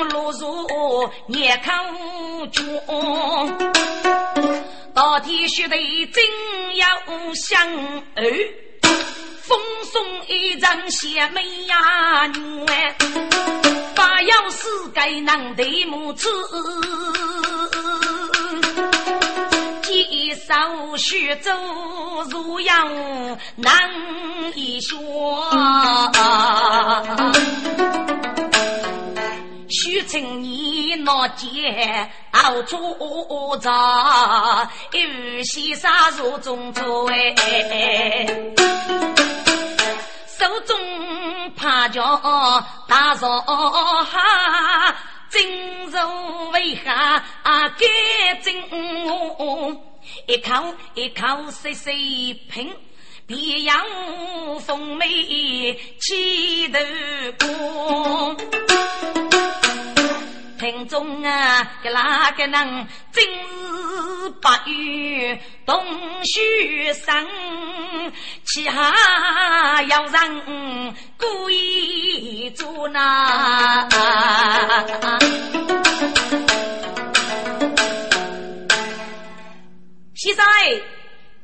[0.10, 0.46] 落日
[1.30, 1.76] 夜看
[2.52, 2.80] 军，
[4.94, 5.76] 到底须得
[6.14, 6.24] 真
[6.76, 6.86] 要
[7.34, 7.60] 相
[8.14, 8.24] 爱。
[9.42, 9.60] 风
[9.92, 12.64] 送一张邪门呀女，
[13.96, 16.30] 把钥匙给男的母子。
[20.08, 21.52] 几手徐州
[22.30, 22.88] 如样
[23.56, 23.90] 难
[24.54, 25.50] 以说。
[29.68, 38.26] 许成你那姐熬出茶，有西沙如中州哎。
[40.28, 40.78] 手中
[41.56, 44.96] 帕脚大扫哈，
[45.30, 45.44] 真
[45.88, 47.80] 如为哈干
[48.42, 48.62] 净
[50.28, 52.74] 一口一口细细品，
[53.28, 53.80] 别样
[54.60, 56.80] 风味气头
[57.40, 58.38] 光。
[60.58, 65.86] 听中啊，个哪个能今日八月冬
[66.24, 67.28] 雪生，
[68.46, 73.88] 其他要人故意做那。
[80.16, 80.46] 先生，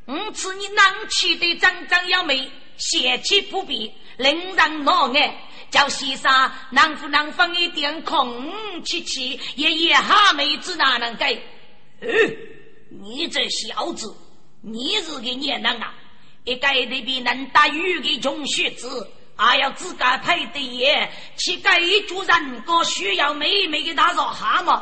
[0.05, 5.47] 我此你能气的张张要美，邪气不比，令人恼爱。
[5.69, 9.39] 叫先生，能不能放一点空气气？
[9.55, 11.41] 爷爷哈妹子哪能给？
[12.01, 12.09] 嗯，
[13.01, 14.13] 你这小子，
[14.61, 15.93] 你是个孽人啊！
[16.43, 24.81] 一个得比能打鱼的穷学子，还要自个配的爷，去给一族人个需要妹妹的大少蛤蟆。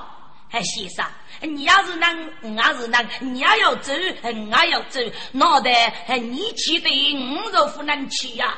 [0.52, 1.06] 哎，先生，
[1.42, 3.94] 你要是能，我是能，你要要走，
[4.24, 5.00] 我要走，
[5.32, 6.90] 脑袋你去的，
[7.36, 8.58] 我若不能去呀？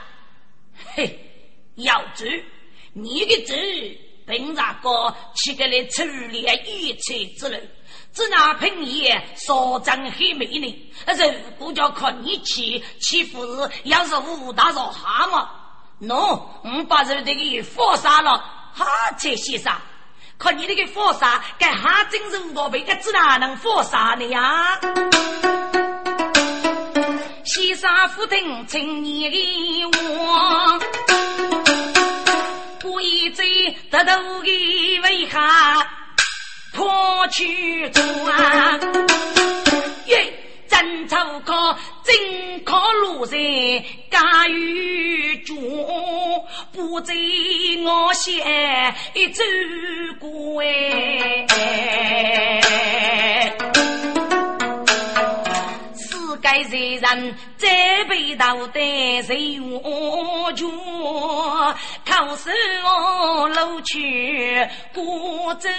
[0.96, 1.28] 嘿。
[1.76, 2.26] 要走，
[2.92, 3.56] 你的走，
[4.28, 7.62] 凭啥个去给你处理一切之类？
[8.14, 10.92] 只拿凭爷少张黑美呢？
[11.08, 15.48] 如果叫靠你去，岂不是要是武大少蛤蟆？
[16.08, 18.38] 喏，我把这这个佛杀了，
[18.74, 18.86] 哈
[19.18, 19.74] 这先生，
[20.42, 24.80] 看你那个佛杀，该哈真是我辈个只哪能佛杀呢呀？
[27.46, 30.80] 西沙福听请你的话，
[32.80, 33.44] 不一在
[33.92, 35.88] 得头的为下
[36.74, 38.80] 破去砖，
[40.08, 40.34] 耶！
[40.68, 41.16] 真出
[41.46, 41.78] 可
[42.12, 43.38] 真可路在
[44.09, 45.55] 家与住，
[46.74, 47.14] 不在
[47.86, 49.41] 我先一走
[50.20, 51.47] 过哎。
[56.41, 58.80] 该谁人再被道德
[59.26, 60.68] 谁我权？
[62.05, 62.49] 靠是
[62.84, 65.70] 我路去不走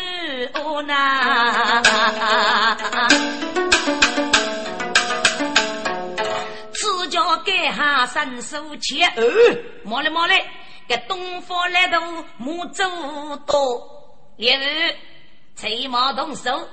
[0.83, 1.83] 难。
[7.33, 9.23] 此叫改下伸手切，哦，
[9.85, 10.45] 莫来莫来，
[10.87, 12.85] 给东方来头木走
[13.47, 13.57] 多，
[14.37, 14.95] 烈日
[15.57, 16.69] 吹毛动手。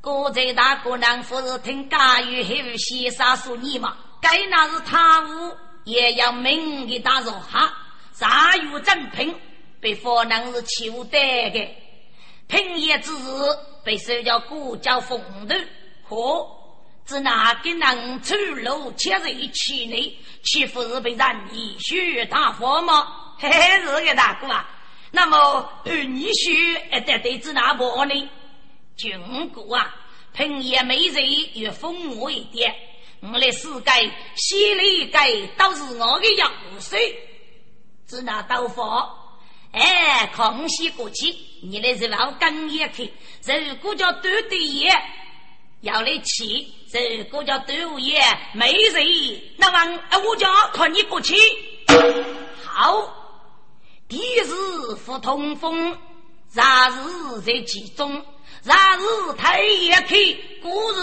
[0.00, 3.96] 国贼大姑娘不是听家语后先生说你嘛？
[4.20, 7.72] 该那是贪污，也要命的打扰哈。
[8.12, 9.34] 啥有正品，
[9.80, 11.68] 被佛能是求得的，
[12.46, 15.54] 品也只是被受叫国家风头。
[16.08, 16.16] 可
[17.06, 20.18] 只哪个能出路，切在一起呢？
[20.42, 23.34] 岂不是被人以血大佛吗？
[23.38, 24.68] 嘿嘿，是个大哥啊。
[25.12, 25.36] 那么
[25.84, 28.28] 二你血得得知哪波呢？
[28.96, 29.94] 军国啊，
[30.32, 32.74] 平也没人越丰我一点。
[33.20, 36.50] 我的世界西里界都是我的要
[36.80, 37.16] 水，
[38.06, 38.86] 只拿刀锋。
[39.72, 43.12] 哎，康熙过去，你的日老更也去。
[43.44, 44.90] 如果叫多对爷
[45.82, 46.66] 要来去，
[47.18, 48.20] 如果叫多爷
[48.52, 49.06] 没人，
[49.56, 51.34] 那么我就要看你不去。
[52.64, 53.12] 好，
[54.08, 55.92] 第日复通风
[56.52, 58.14] 日日在其中
[58.62, 60.16] 日日太阳开，
[60.62, 61.00] 故日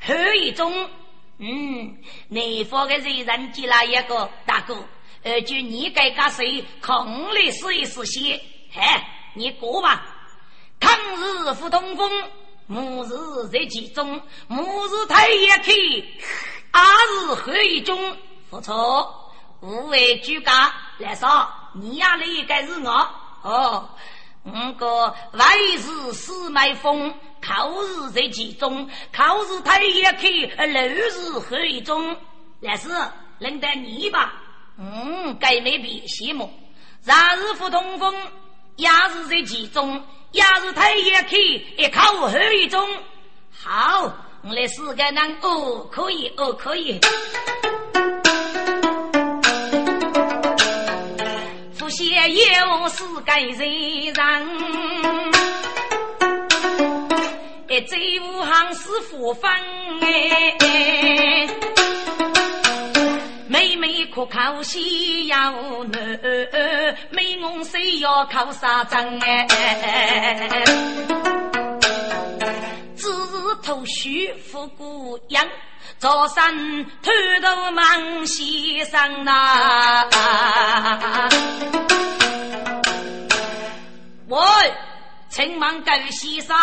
[0.00, 0.90] 黑一中。
[1.38, 4.76] 嗯，南方的人人进来一个大哥，
[5.24, 8.40] 呃，就你该个谁空里试一试先，
[8.70, 8.80] 嘿，
[9.34, 10.06] 你过吧。
[10.78, 12.10] 抗日复通风，
[12.72, 14.18] 暮日在其中，
[14.48, 15.72] 暮日太阳开，
[16.70, 18.16] 二日黑一中，
[18.48, 21.46] 不错，无畏居家来说。
[21.74, 22.90] 你呀，那个是我
[23.42, 23.90] 哦。
[24.44, 25.46] 五个外
[25.76, 32.16] 日四麦风，考日在其中，考日太阳开，六日黑中。
[32.58, 32.88] 那是
[33.38, 34.32] 轮到你吧？
[34.78, 36.50] 嗯，该没比羡慕。
[37.04, 38.14] 日日不通风，
[38.76, 40.02] 夜日在其中，
[40.32, 41.36] 夜日太阳开，
[41.76, 42.88] 一考黑中。
[43.54, 44.12] 好，
[44.42, 46.98] 我来四个人哦，可以哦，可以。
[52.04, 52.26] 也
[52.58, 54.22] 有是个人人，
[57.68, 59.50] 一走五行是福分
[60.00, 60.56] 哎，
[63.62, 65.52] 妹妹可靠西要
[65.84, 66.18] 男，
[67.10, 70.64] 美梦谁要靠啥针哎？
[72.96, 73.08] 只
[73.62, 75.46] 头须富姑娘。
[75.98, 76.44] 早上
[77.02, 80.08] 偷头忙先生呐，
[84.26, 84.40] 喂，
[85.28, 86.56] 请问各位先生，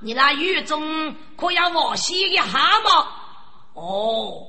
[0.00, 3.08] 你那狱中可要我洗一下吗？
[3.72, 4.42] 哦，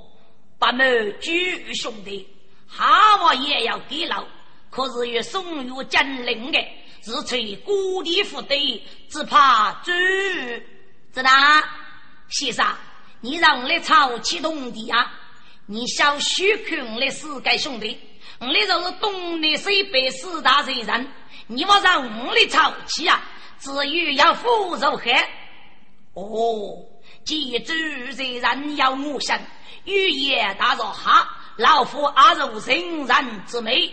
[0.57, 0.79] 不瞒
[1.19, 2.27] 举兄弟，
[2.67, 4.27] 哈我也要给了，
[4.69, 6.59] 可是与宋玉金陵的，
[7.03, 9.91] 是吹孤地府的，只怕走，
[11.13, 11.29] 知道？
[12.29, 12.65] 先生。
[13.21, 15.11] 你让我来抄启动地啊！
[15.65, 17.97] 你小许可我来四个兄弟，
[18.37, 21.07] 我来就是东南西北四大贼人，
[21.47, 23.23] 你莫让我来抄起啊！
[23.57, 25.11] 至于要付肉黑，
[26.13, 26.85] 哦，
[27.23, 27.73] 记住
[28.15, 29.39] 罪人要我生，
[29.85, 31.27] 语言大若哈，
[31.57, 33.91] 老夫阿如人人之美。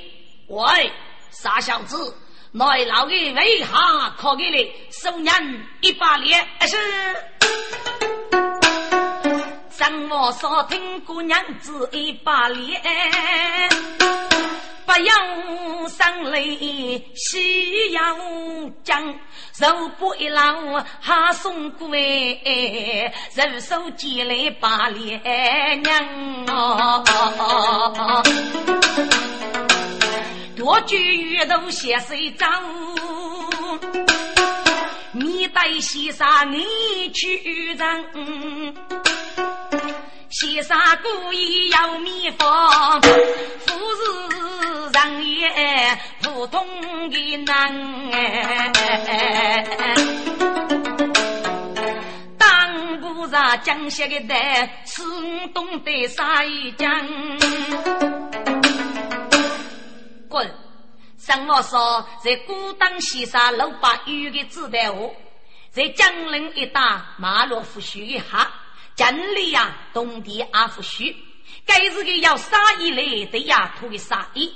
[0.49, 0.93] 喂，
[1.30, 2.14] 傻小子，
[2.53, 6.76] 来老爷为哈可给你送人一把脸是。
[9.78, 12.80] 让我少听姑娘子一把脸，
[14.85, 18.01] 不要生泪喜要
[18.85, 19.03] 讲，
[19.59, 22.41] 肉不一老哈送归，
[23.35, 27.03] 人，手接来把脸娘哦，
[30.57, 32.49] 多句鱼头写谁脏？
[35.12, 38.74] 你带西沙你去扔。
[40.30, 43.07] 先生故意要秘方，不
[43.68, 44.32] 是
[44.93, 46.66] 人也普通
[47.11, 48.70] 的难哎。
[52.38, 55.03] 当不上江西的蛋，是
[55.55, 56.90] 懂得啥一讲？
[60.28, 60.55] 滚！
[61.18, 64.93] 上我说，在孤当西沙六百余的子弹下，
[65.70, 66.80] 在江陵一带
[67.16, 68.51] 马路扶修一下。
[68.95, 71.16] 真理呀，东地阿福须，
[71.64, 74.53] 该是个要杀一类的呀，土个杀一。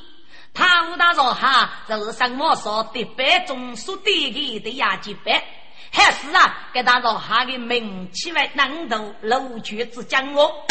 [0.56, 5.44] 他武大说哈，这是什么说的白中所得的的呀，几白，
[5.92, 10.50] 还是啊，给他说哈的名气为南都，楼绝之将哦。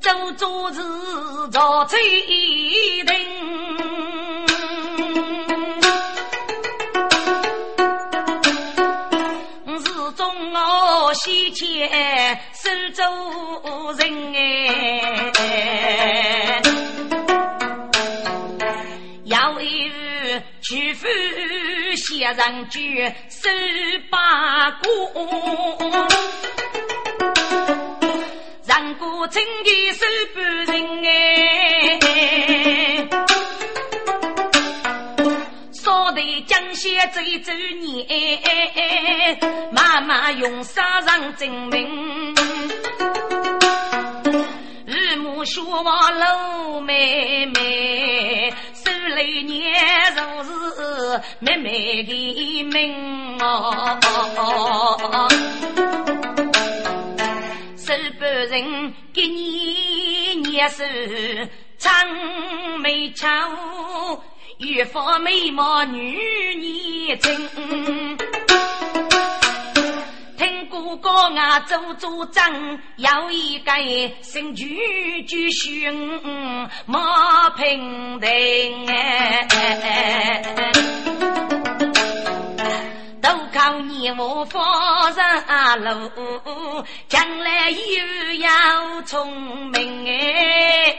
[0.00, 0.80] 周周日
[1.50, 2.00] 做最
[3.04, 3.63] 定。
[10.56, 13.02] 我西迁苏州
[13.98, 16.62] 人哎，
[19.24, 21.08] 要一日去赴
[21.96, 23.48] 县上去收
[24.08, 24.88] 八股，
[28.64, 31.98] 让过真的收半人哎，
[36.74, 39.38] 得江西走走年。
[39.72, 42.34] 妈妈用沙上证明，
[44.84, 49.72] 日暮雪望楼妹妹，手里捏
[50.16, 50.50] 如是
[51.38, 54.00] 妹妹的命哦。
[57.76, 60.82] 手半人给你捏手，
[61.78, 61.92] 长
[62.80, 63.28] 眉俏，
[64.58, 66.18] 越发美貌女
[66.56, 68.18] 年轻。
[70.70, 73.72] 哥哥啊周组长要一个
[74.22, 76.20] 新举举训
[76.86, 80.72] 马平定哎，
[83.22, 86.10] 都靠你我发上路，
[87.08, 90.96] 将来又要聪明哎。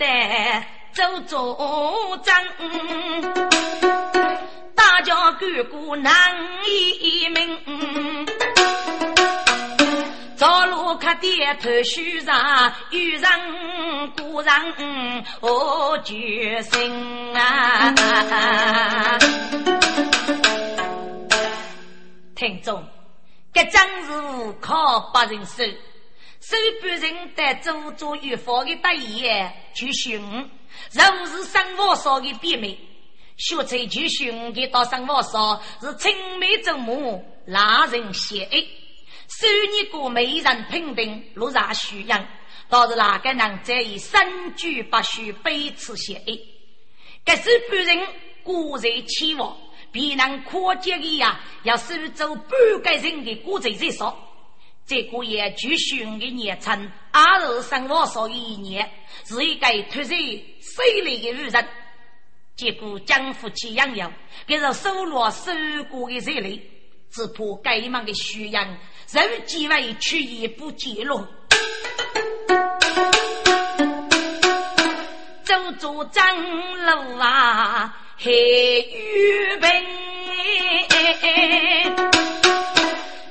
[0.00, 1.36] 来的周组
[2.24, 2.42] 长，
[4.74, 6.12] 大家干过难
[6.66, 8.26] 一命。
[10.38, 13.30] 朝路客点头虚上，遇上
[14.16, 14.54] 故人
[15.40, 17.94] 我决心啊！
[22.34, 22.82] 听众，
[23.52, 25.62] 这张是靠八人手，
[26.40, 30.20] 手半人得做做预防的大爷去寻，
[30.92, 32.78] 若是生活少的比妹，
[33.36, 38.58] 学才去寻给到生活少是青梅竹马，拉人嫌爱。
[39.28, 42.26] 十年过，没人评定，落上虚阳，
[42.68, 46.38] 倒是哪个能在以三句八许背刺写爱？
[47.24, 47.98] 这是别人
[48.42, 49.56] 孤在期望，
[49.92, 52.50] 别人可见的呀，要收走半
[52.82, 54.18] 个人的孤在最少。
[54.90, 58.90] 这个也继续的年成，二十生活少一年，
[59.24, 61.68] 是一个突然犀利的女人。
[62.56, 64.12] 结果江夫妻养养，
[64.48, 65.52] 给是收罗收
[65.88, 66.60] 过的热泪，
[67.08, 68.66] 只怕该忙的虚阳。
[69.12, 71.24] 人几位去也不记录，
[75.44, 78.32] 走走张路啊，黑
[78.80, 79.70] 雨奔，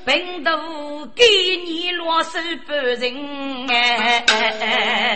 [0.10, 0.58] 奔到
[1.16, 1.24] 给
[1.68, 5.16] 你落手不人哎，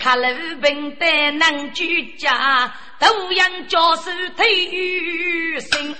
[0.00, 0.24] 他路
[0.62, 5.94] 奔得能居家，都养教授退于心。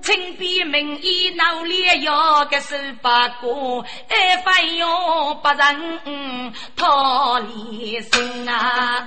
[0.00, 9.06] 青笔名义闹烈要个十八个，哎，翻哟不人逃离身啊！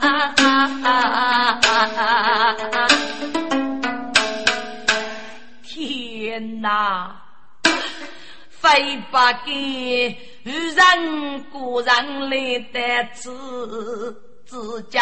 [5.73, 7.19] 天哪，
[8.47, 14.15] 非把给人故人来得子，
[14.45, 14.55] 只
[14.91, 15.01] 讲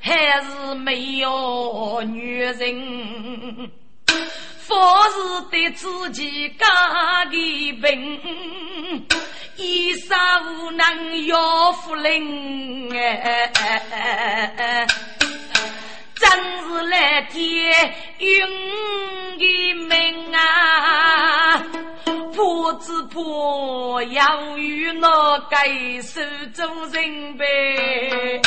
[0.00, 3.70] 还是没有女人。
[4.60, 4.74] 佛
[5.10, 8.18] 是对自己家的病，
[9.56, 10.16] 一生
[10.56, 14.86] 无能要夫人哎，
[16.18, 16.28] 真
[16.64, 18.28] 是来天运
[19.38, 21.62] 的命啊！
[22.34, 25.56] 婆子婆要与那该
[26.02, 26.20] 手
[26.52, 28.40] 做人呗。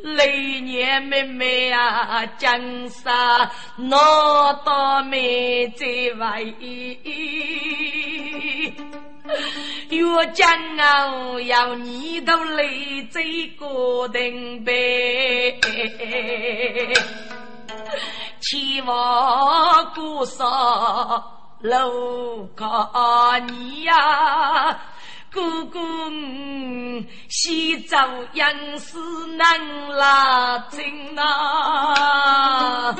[0.00, 3.96] 来年妹妹啊，江山拿
[4.64, 6.54] 到没在位，
[10.08, 10.48] 越江
[10.78, 12.64] 啊要你都来
[13.12, 15.60] 这个定呗，
[18.40, 21.22] 期望过少
[21.60, 24.78] 路靠你呀。
[25.30, 25.78] 哥哥，
[27.28, 27.96] 西走
[28.32, 28.98] 杨氏
[29.36, 32.96] 难拉近呐，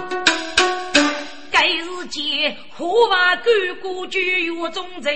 [1.60, 3.50] 该日间何话哥
[3.82, 5.12] 哥就有忠贞，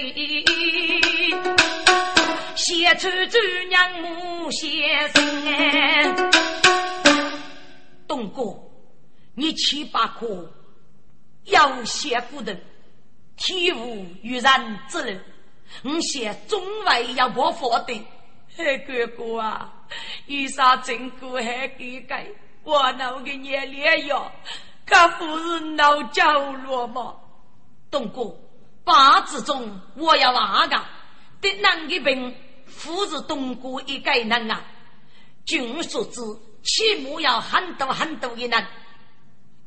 [2.57, 3.39] 先出主
[3.69, 6.33] 娘母先生。
[8.09, 8.59] 东哥，
[9.37, 10.53] 你七八颗
[11.45, 12.61] 要写古人，
[13.37, 15.25] 体无与人之人。
[15.85, 18.05] 我写中外要破佛的，
[18.57, 19.73] 嘿哥哥啊，
[20.27, 22.27] 遇上真苦还给改，
[22.65, 24.29] 我那个年龄哟，
[24.93, 27.15] 可不是闹角落吗？
[27.91, 28.35] 东哥，
[28.85, 30.81] 八字中我要哪个？
[31.41, 32.35] 得男的病，
[32.67, 34.61] 父子东哥一个人啊。
[35.45, 36.21] 据我所知，
[36.63, 38.67] 起码要很多很多的人。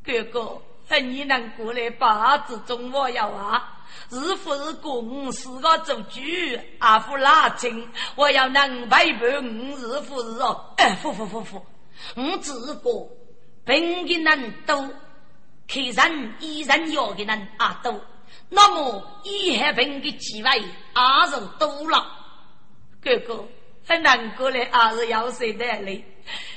[0.04, 0.62] 哥哥，
[1.02, 3.72] 你能过来八字中我要啊？
[4.10, 6.20] 是不是公是个做主，
[6.80, 10.74] 阿夫拉亲，我要能陪伴五是不是哦？
[10.78, 11.66] 哎，夫夫夫夫，
[12.16, 13.10] 我只过
[13.64, 14.90] 病的人多，
[15.68, 18.00] 客人医人要的人也多，
[18.50, 20.68] 那么医害病的机会也
[21.30, 22.06] 是多了。
[23.02, 23.48] 哥哥，
[23.88, 26.04] 很难过的还是要谁的嘞？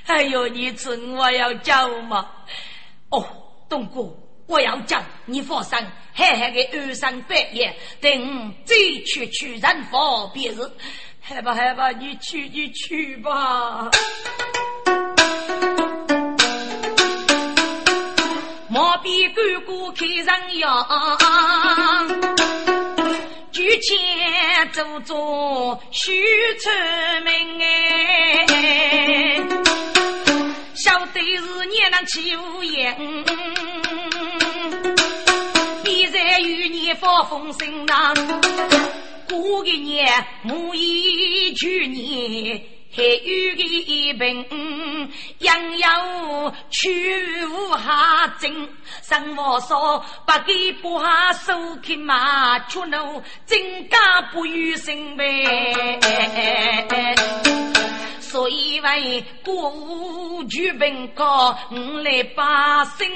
[0.07, 2.31] 哎呦，你存我要叫嘛？
[3.11, 3.25] 哦，
[3.69, 4.15] 东哥。
[4.47, 5.79] 我要讲，你放心，
[6.15, 10.73] 海海的二三半夜，等我再去取人佛别日，
[11.21, 13.91] 害怕害怕，你去你去吧。
[18.79, 20.87] 莫比哥哥开上阳，
[23.51, 26.25] 举钱做做许
[26.61, 26.71] 出
[27.25, 28.47] 名哎，
[30.77, 33.25] 晓得是你能欺负人，
[35.83, 38.15] 必然与你发疯心呐。
[39.29, 40.07] 过个年，
[40.45, 42.63] 母一去年，
[42.99, 44.45] 还有个一病，
[45.39, 48.69] 养有去无下症。
[49.03, 53.97] 生活说不给不下手开马，出怒真家
[54.33, 55.77] 不与心呗。
[58.21, 62.45] 所以为国务举本高，五来百
[62.99, 63.09] 姓，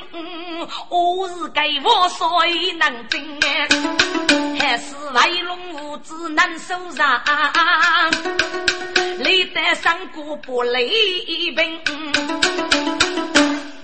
[0.88, 3.20] 我是给我谁能争？
[4.60, 7.20] 还是为龙无子难收场，
[9.18, 10.88] 累得三姑不累
[11.52, 11.82] 病。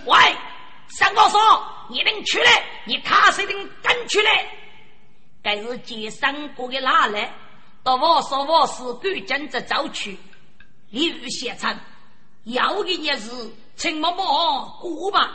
[0.05, 0.37] 喂，
[0.89, 1.41] 三哥说
[1.89, 4.47] 你能出来，你卡谁能跟出来？
[5.43, 7.33] 该是接三姑的哪来？
[7.83, 10.19] 到我说我是赶紧着走去。
[10.91, 11.79] 礼遇现场，
[12.45, 13.31] 要给你是
[13.77, 15.31] 陈嬷嬷过吧？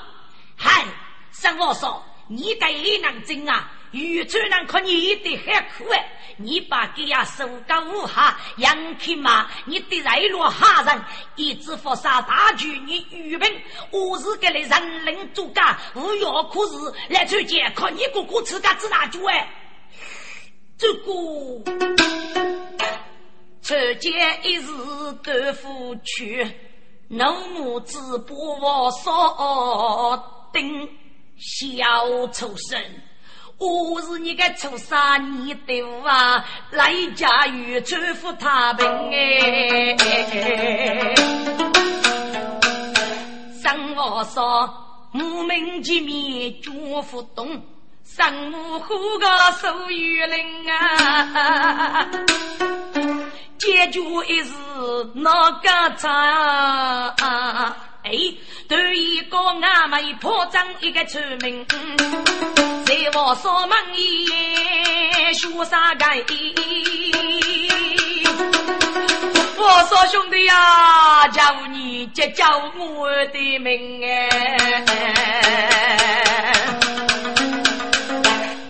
[0.55, 0.85] 嗨，
[1.31, 3.71] 三我说，你该里能争啊？
[3.93, 11.01] 渔村人看你一得很苦哎，你把给呀手高五下，杨开嘛，你得来落下人，
[11.35, 13.49] 一直佛杀大举，你愚笨，
[13.91, 16.75] 我是给你人人做干，无药可治
[17.09, 19.47] 来出见，看你哥哥吃个子哪句哎？
[20.77, 21.03] 这个。
[23.61, 24.11] 初见
[24.43, 24.67] 一日
[25.23, 26.45] 豆腐去，
[27.07, 30.89] 农母子不我所定。
[31.35, 32.81] 小畜生，
[33.65, 39.95] 我是你个畜生，你对啊，来家与祝福他平哎。
[43.61, 44.69] 生我说，
[45.13, 47.63] 我们见面祝福东，
[48.03, 49.27] 生母护个
[49.61, 52.09] 守玉林啊。
[53.57, 54.53] 解决一事
[55.13, 57.15] 那个差，
[58.03, 58.11] 哎，
[58.67, 61.65] 对一个阿妹破绽一个出名，
[62.85, 64.25] 在我锁门里
[65.33, 66.05] 说啥个？
[69.55, 74.27] 我说兄弟呀，叫你接叫我的名哎！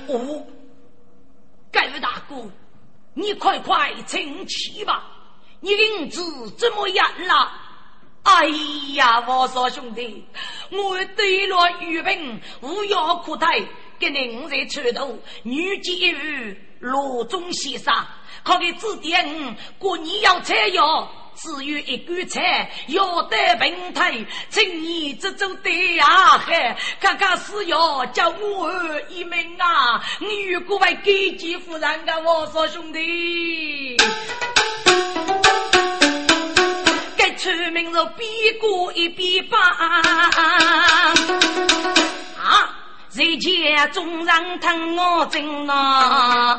[0.07, 0.45] 哦，
[1.71, 2.36] 盖大哥。
[3.15, 5.03] 你快快请起吧！
[5.59, 6.21] 你银子
[6.51, 7.51] 怎么样了？
[8.24, 8.45] 哎
[8.93, 10.26] 呀，我说兄弟，
[10.71, 13.67] 我对了玉兵无药可退，
[13.99, 17.93] 给您在出头，女妓一语，罗中先生，
[18.43, 21.09] 可给指点过年要采药。
[21.36, 28.71] 只有一锅菜，要得平台，请你这种对呀，嘿，看看是要叫我
[29.09, 29.99] 一命啊！
[30.19, 33.97] 你如果为给几夫人的，我说兄弟，
[37.43, 38.23] 出名了，比
[38.61, 40.31] 过一比八啊！
[43.09, 46.57] 谁家众人疼我真啊？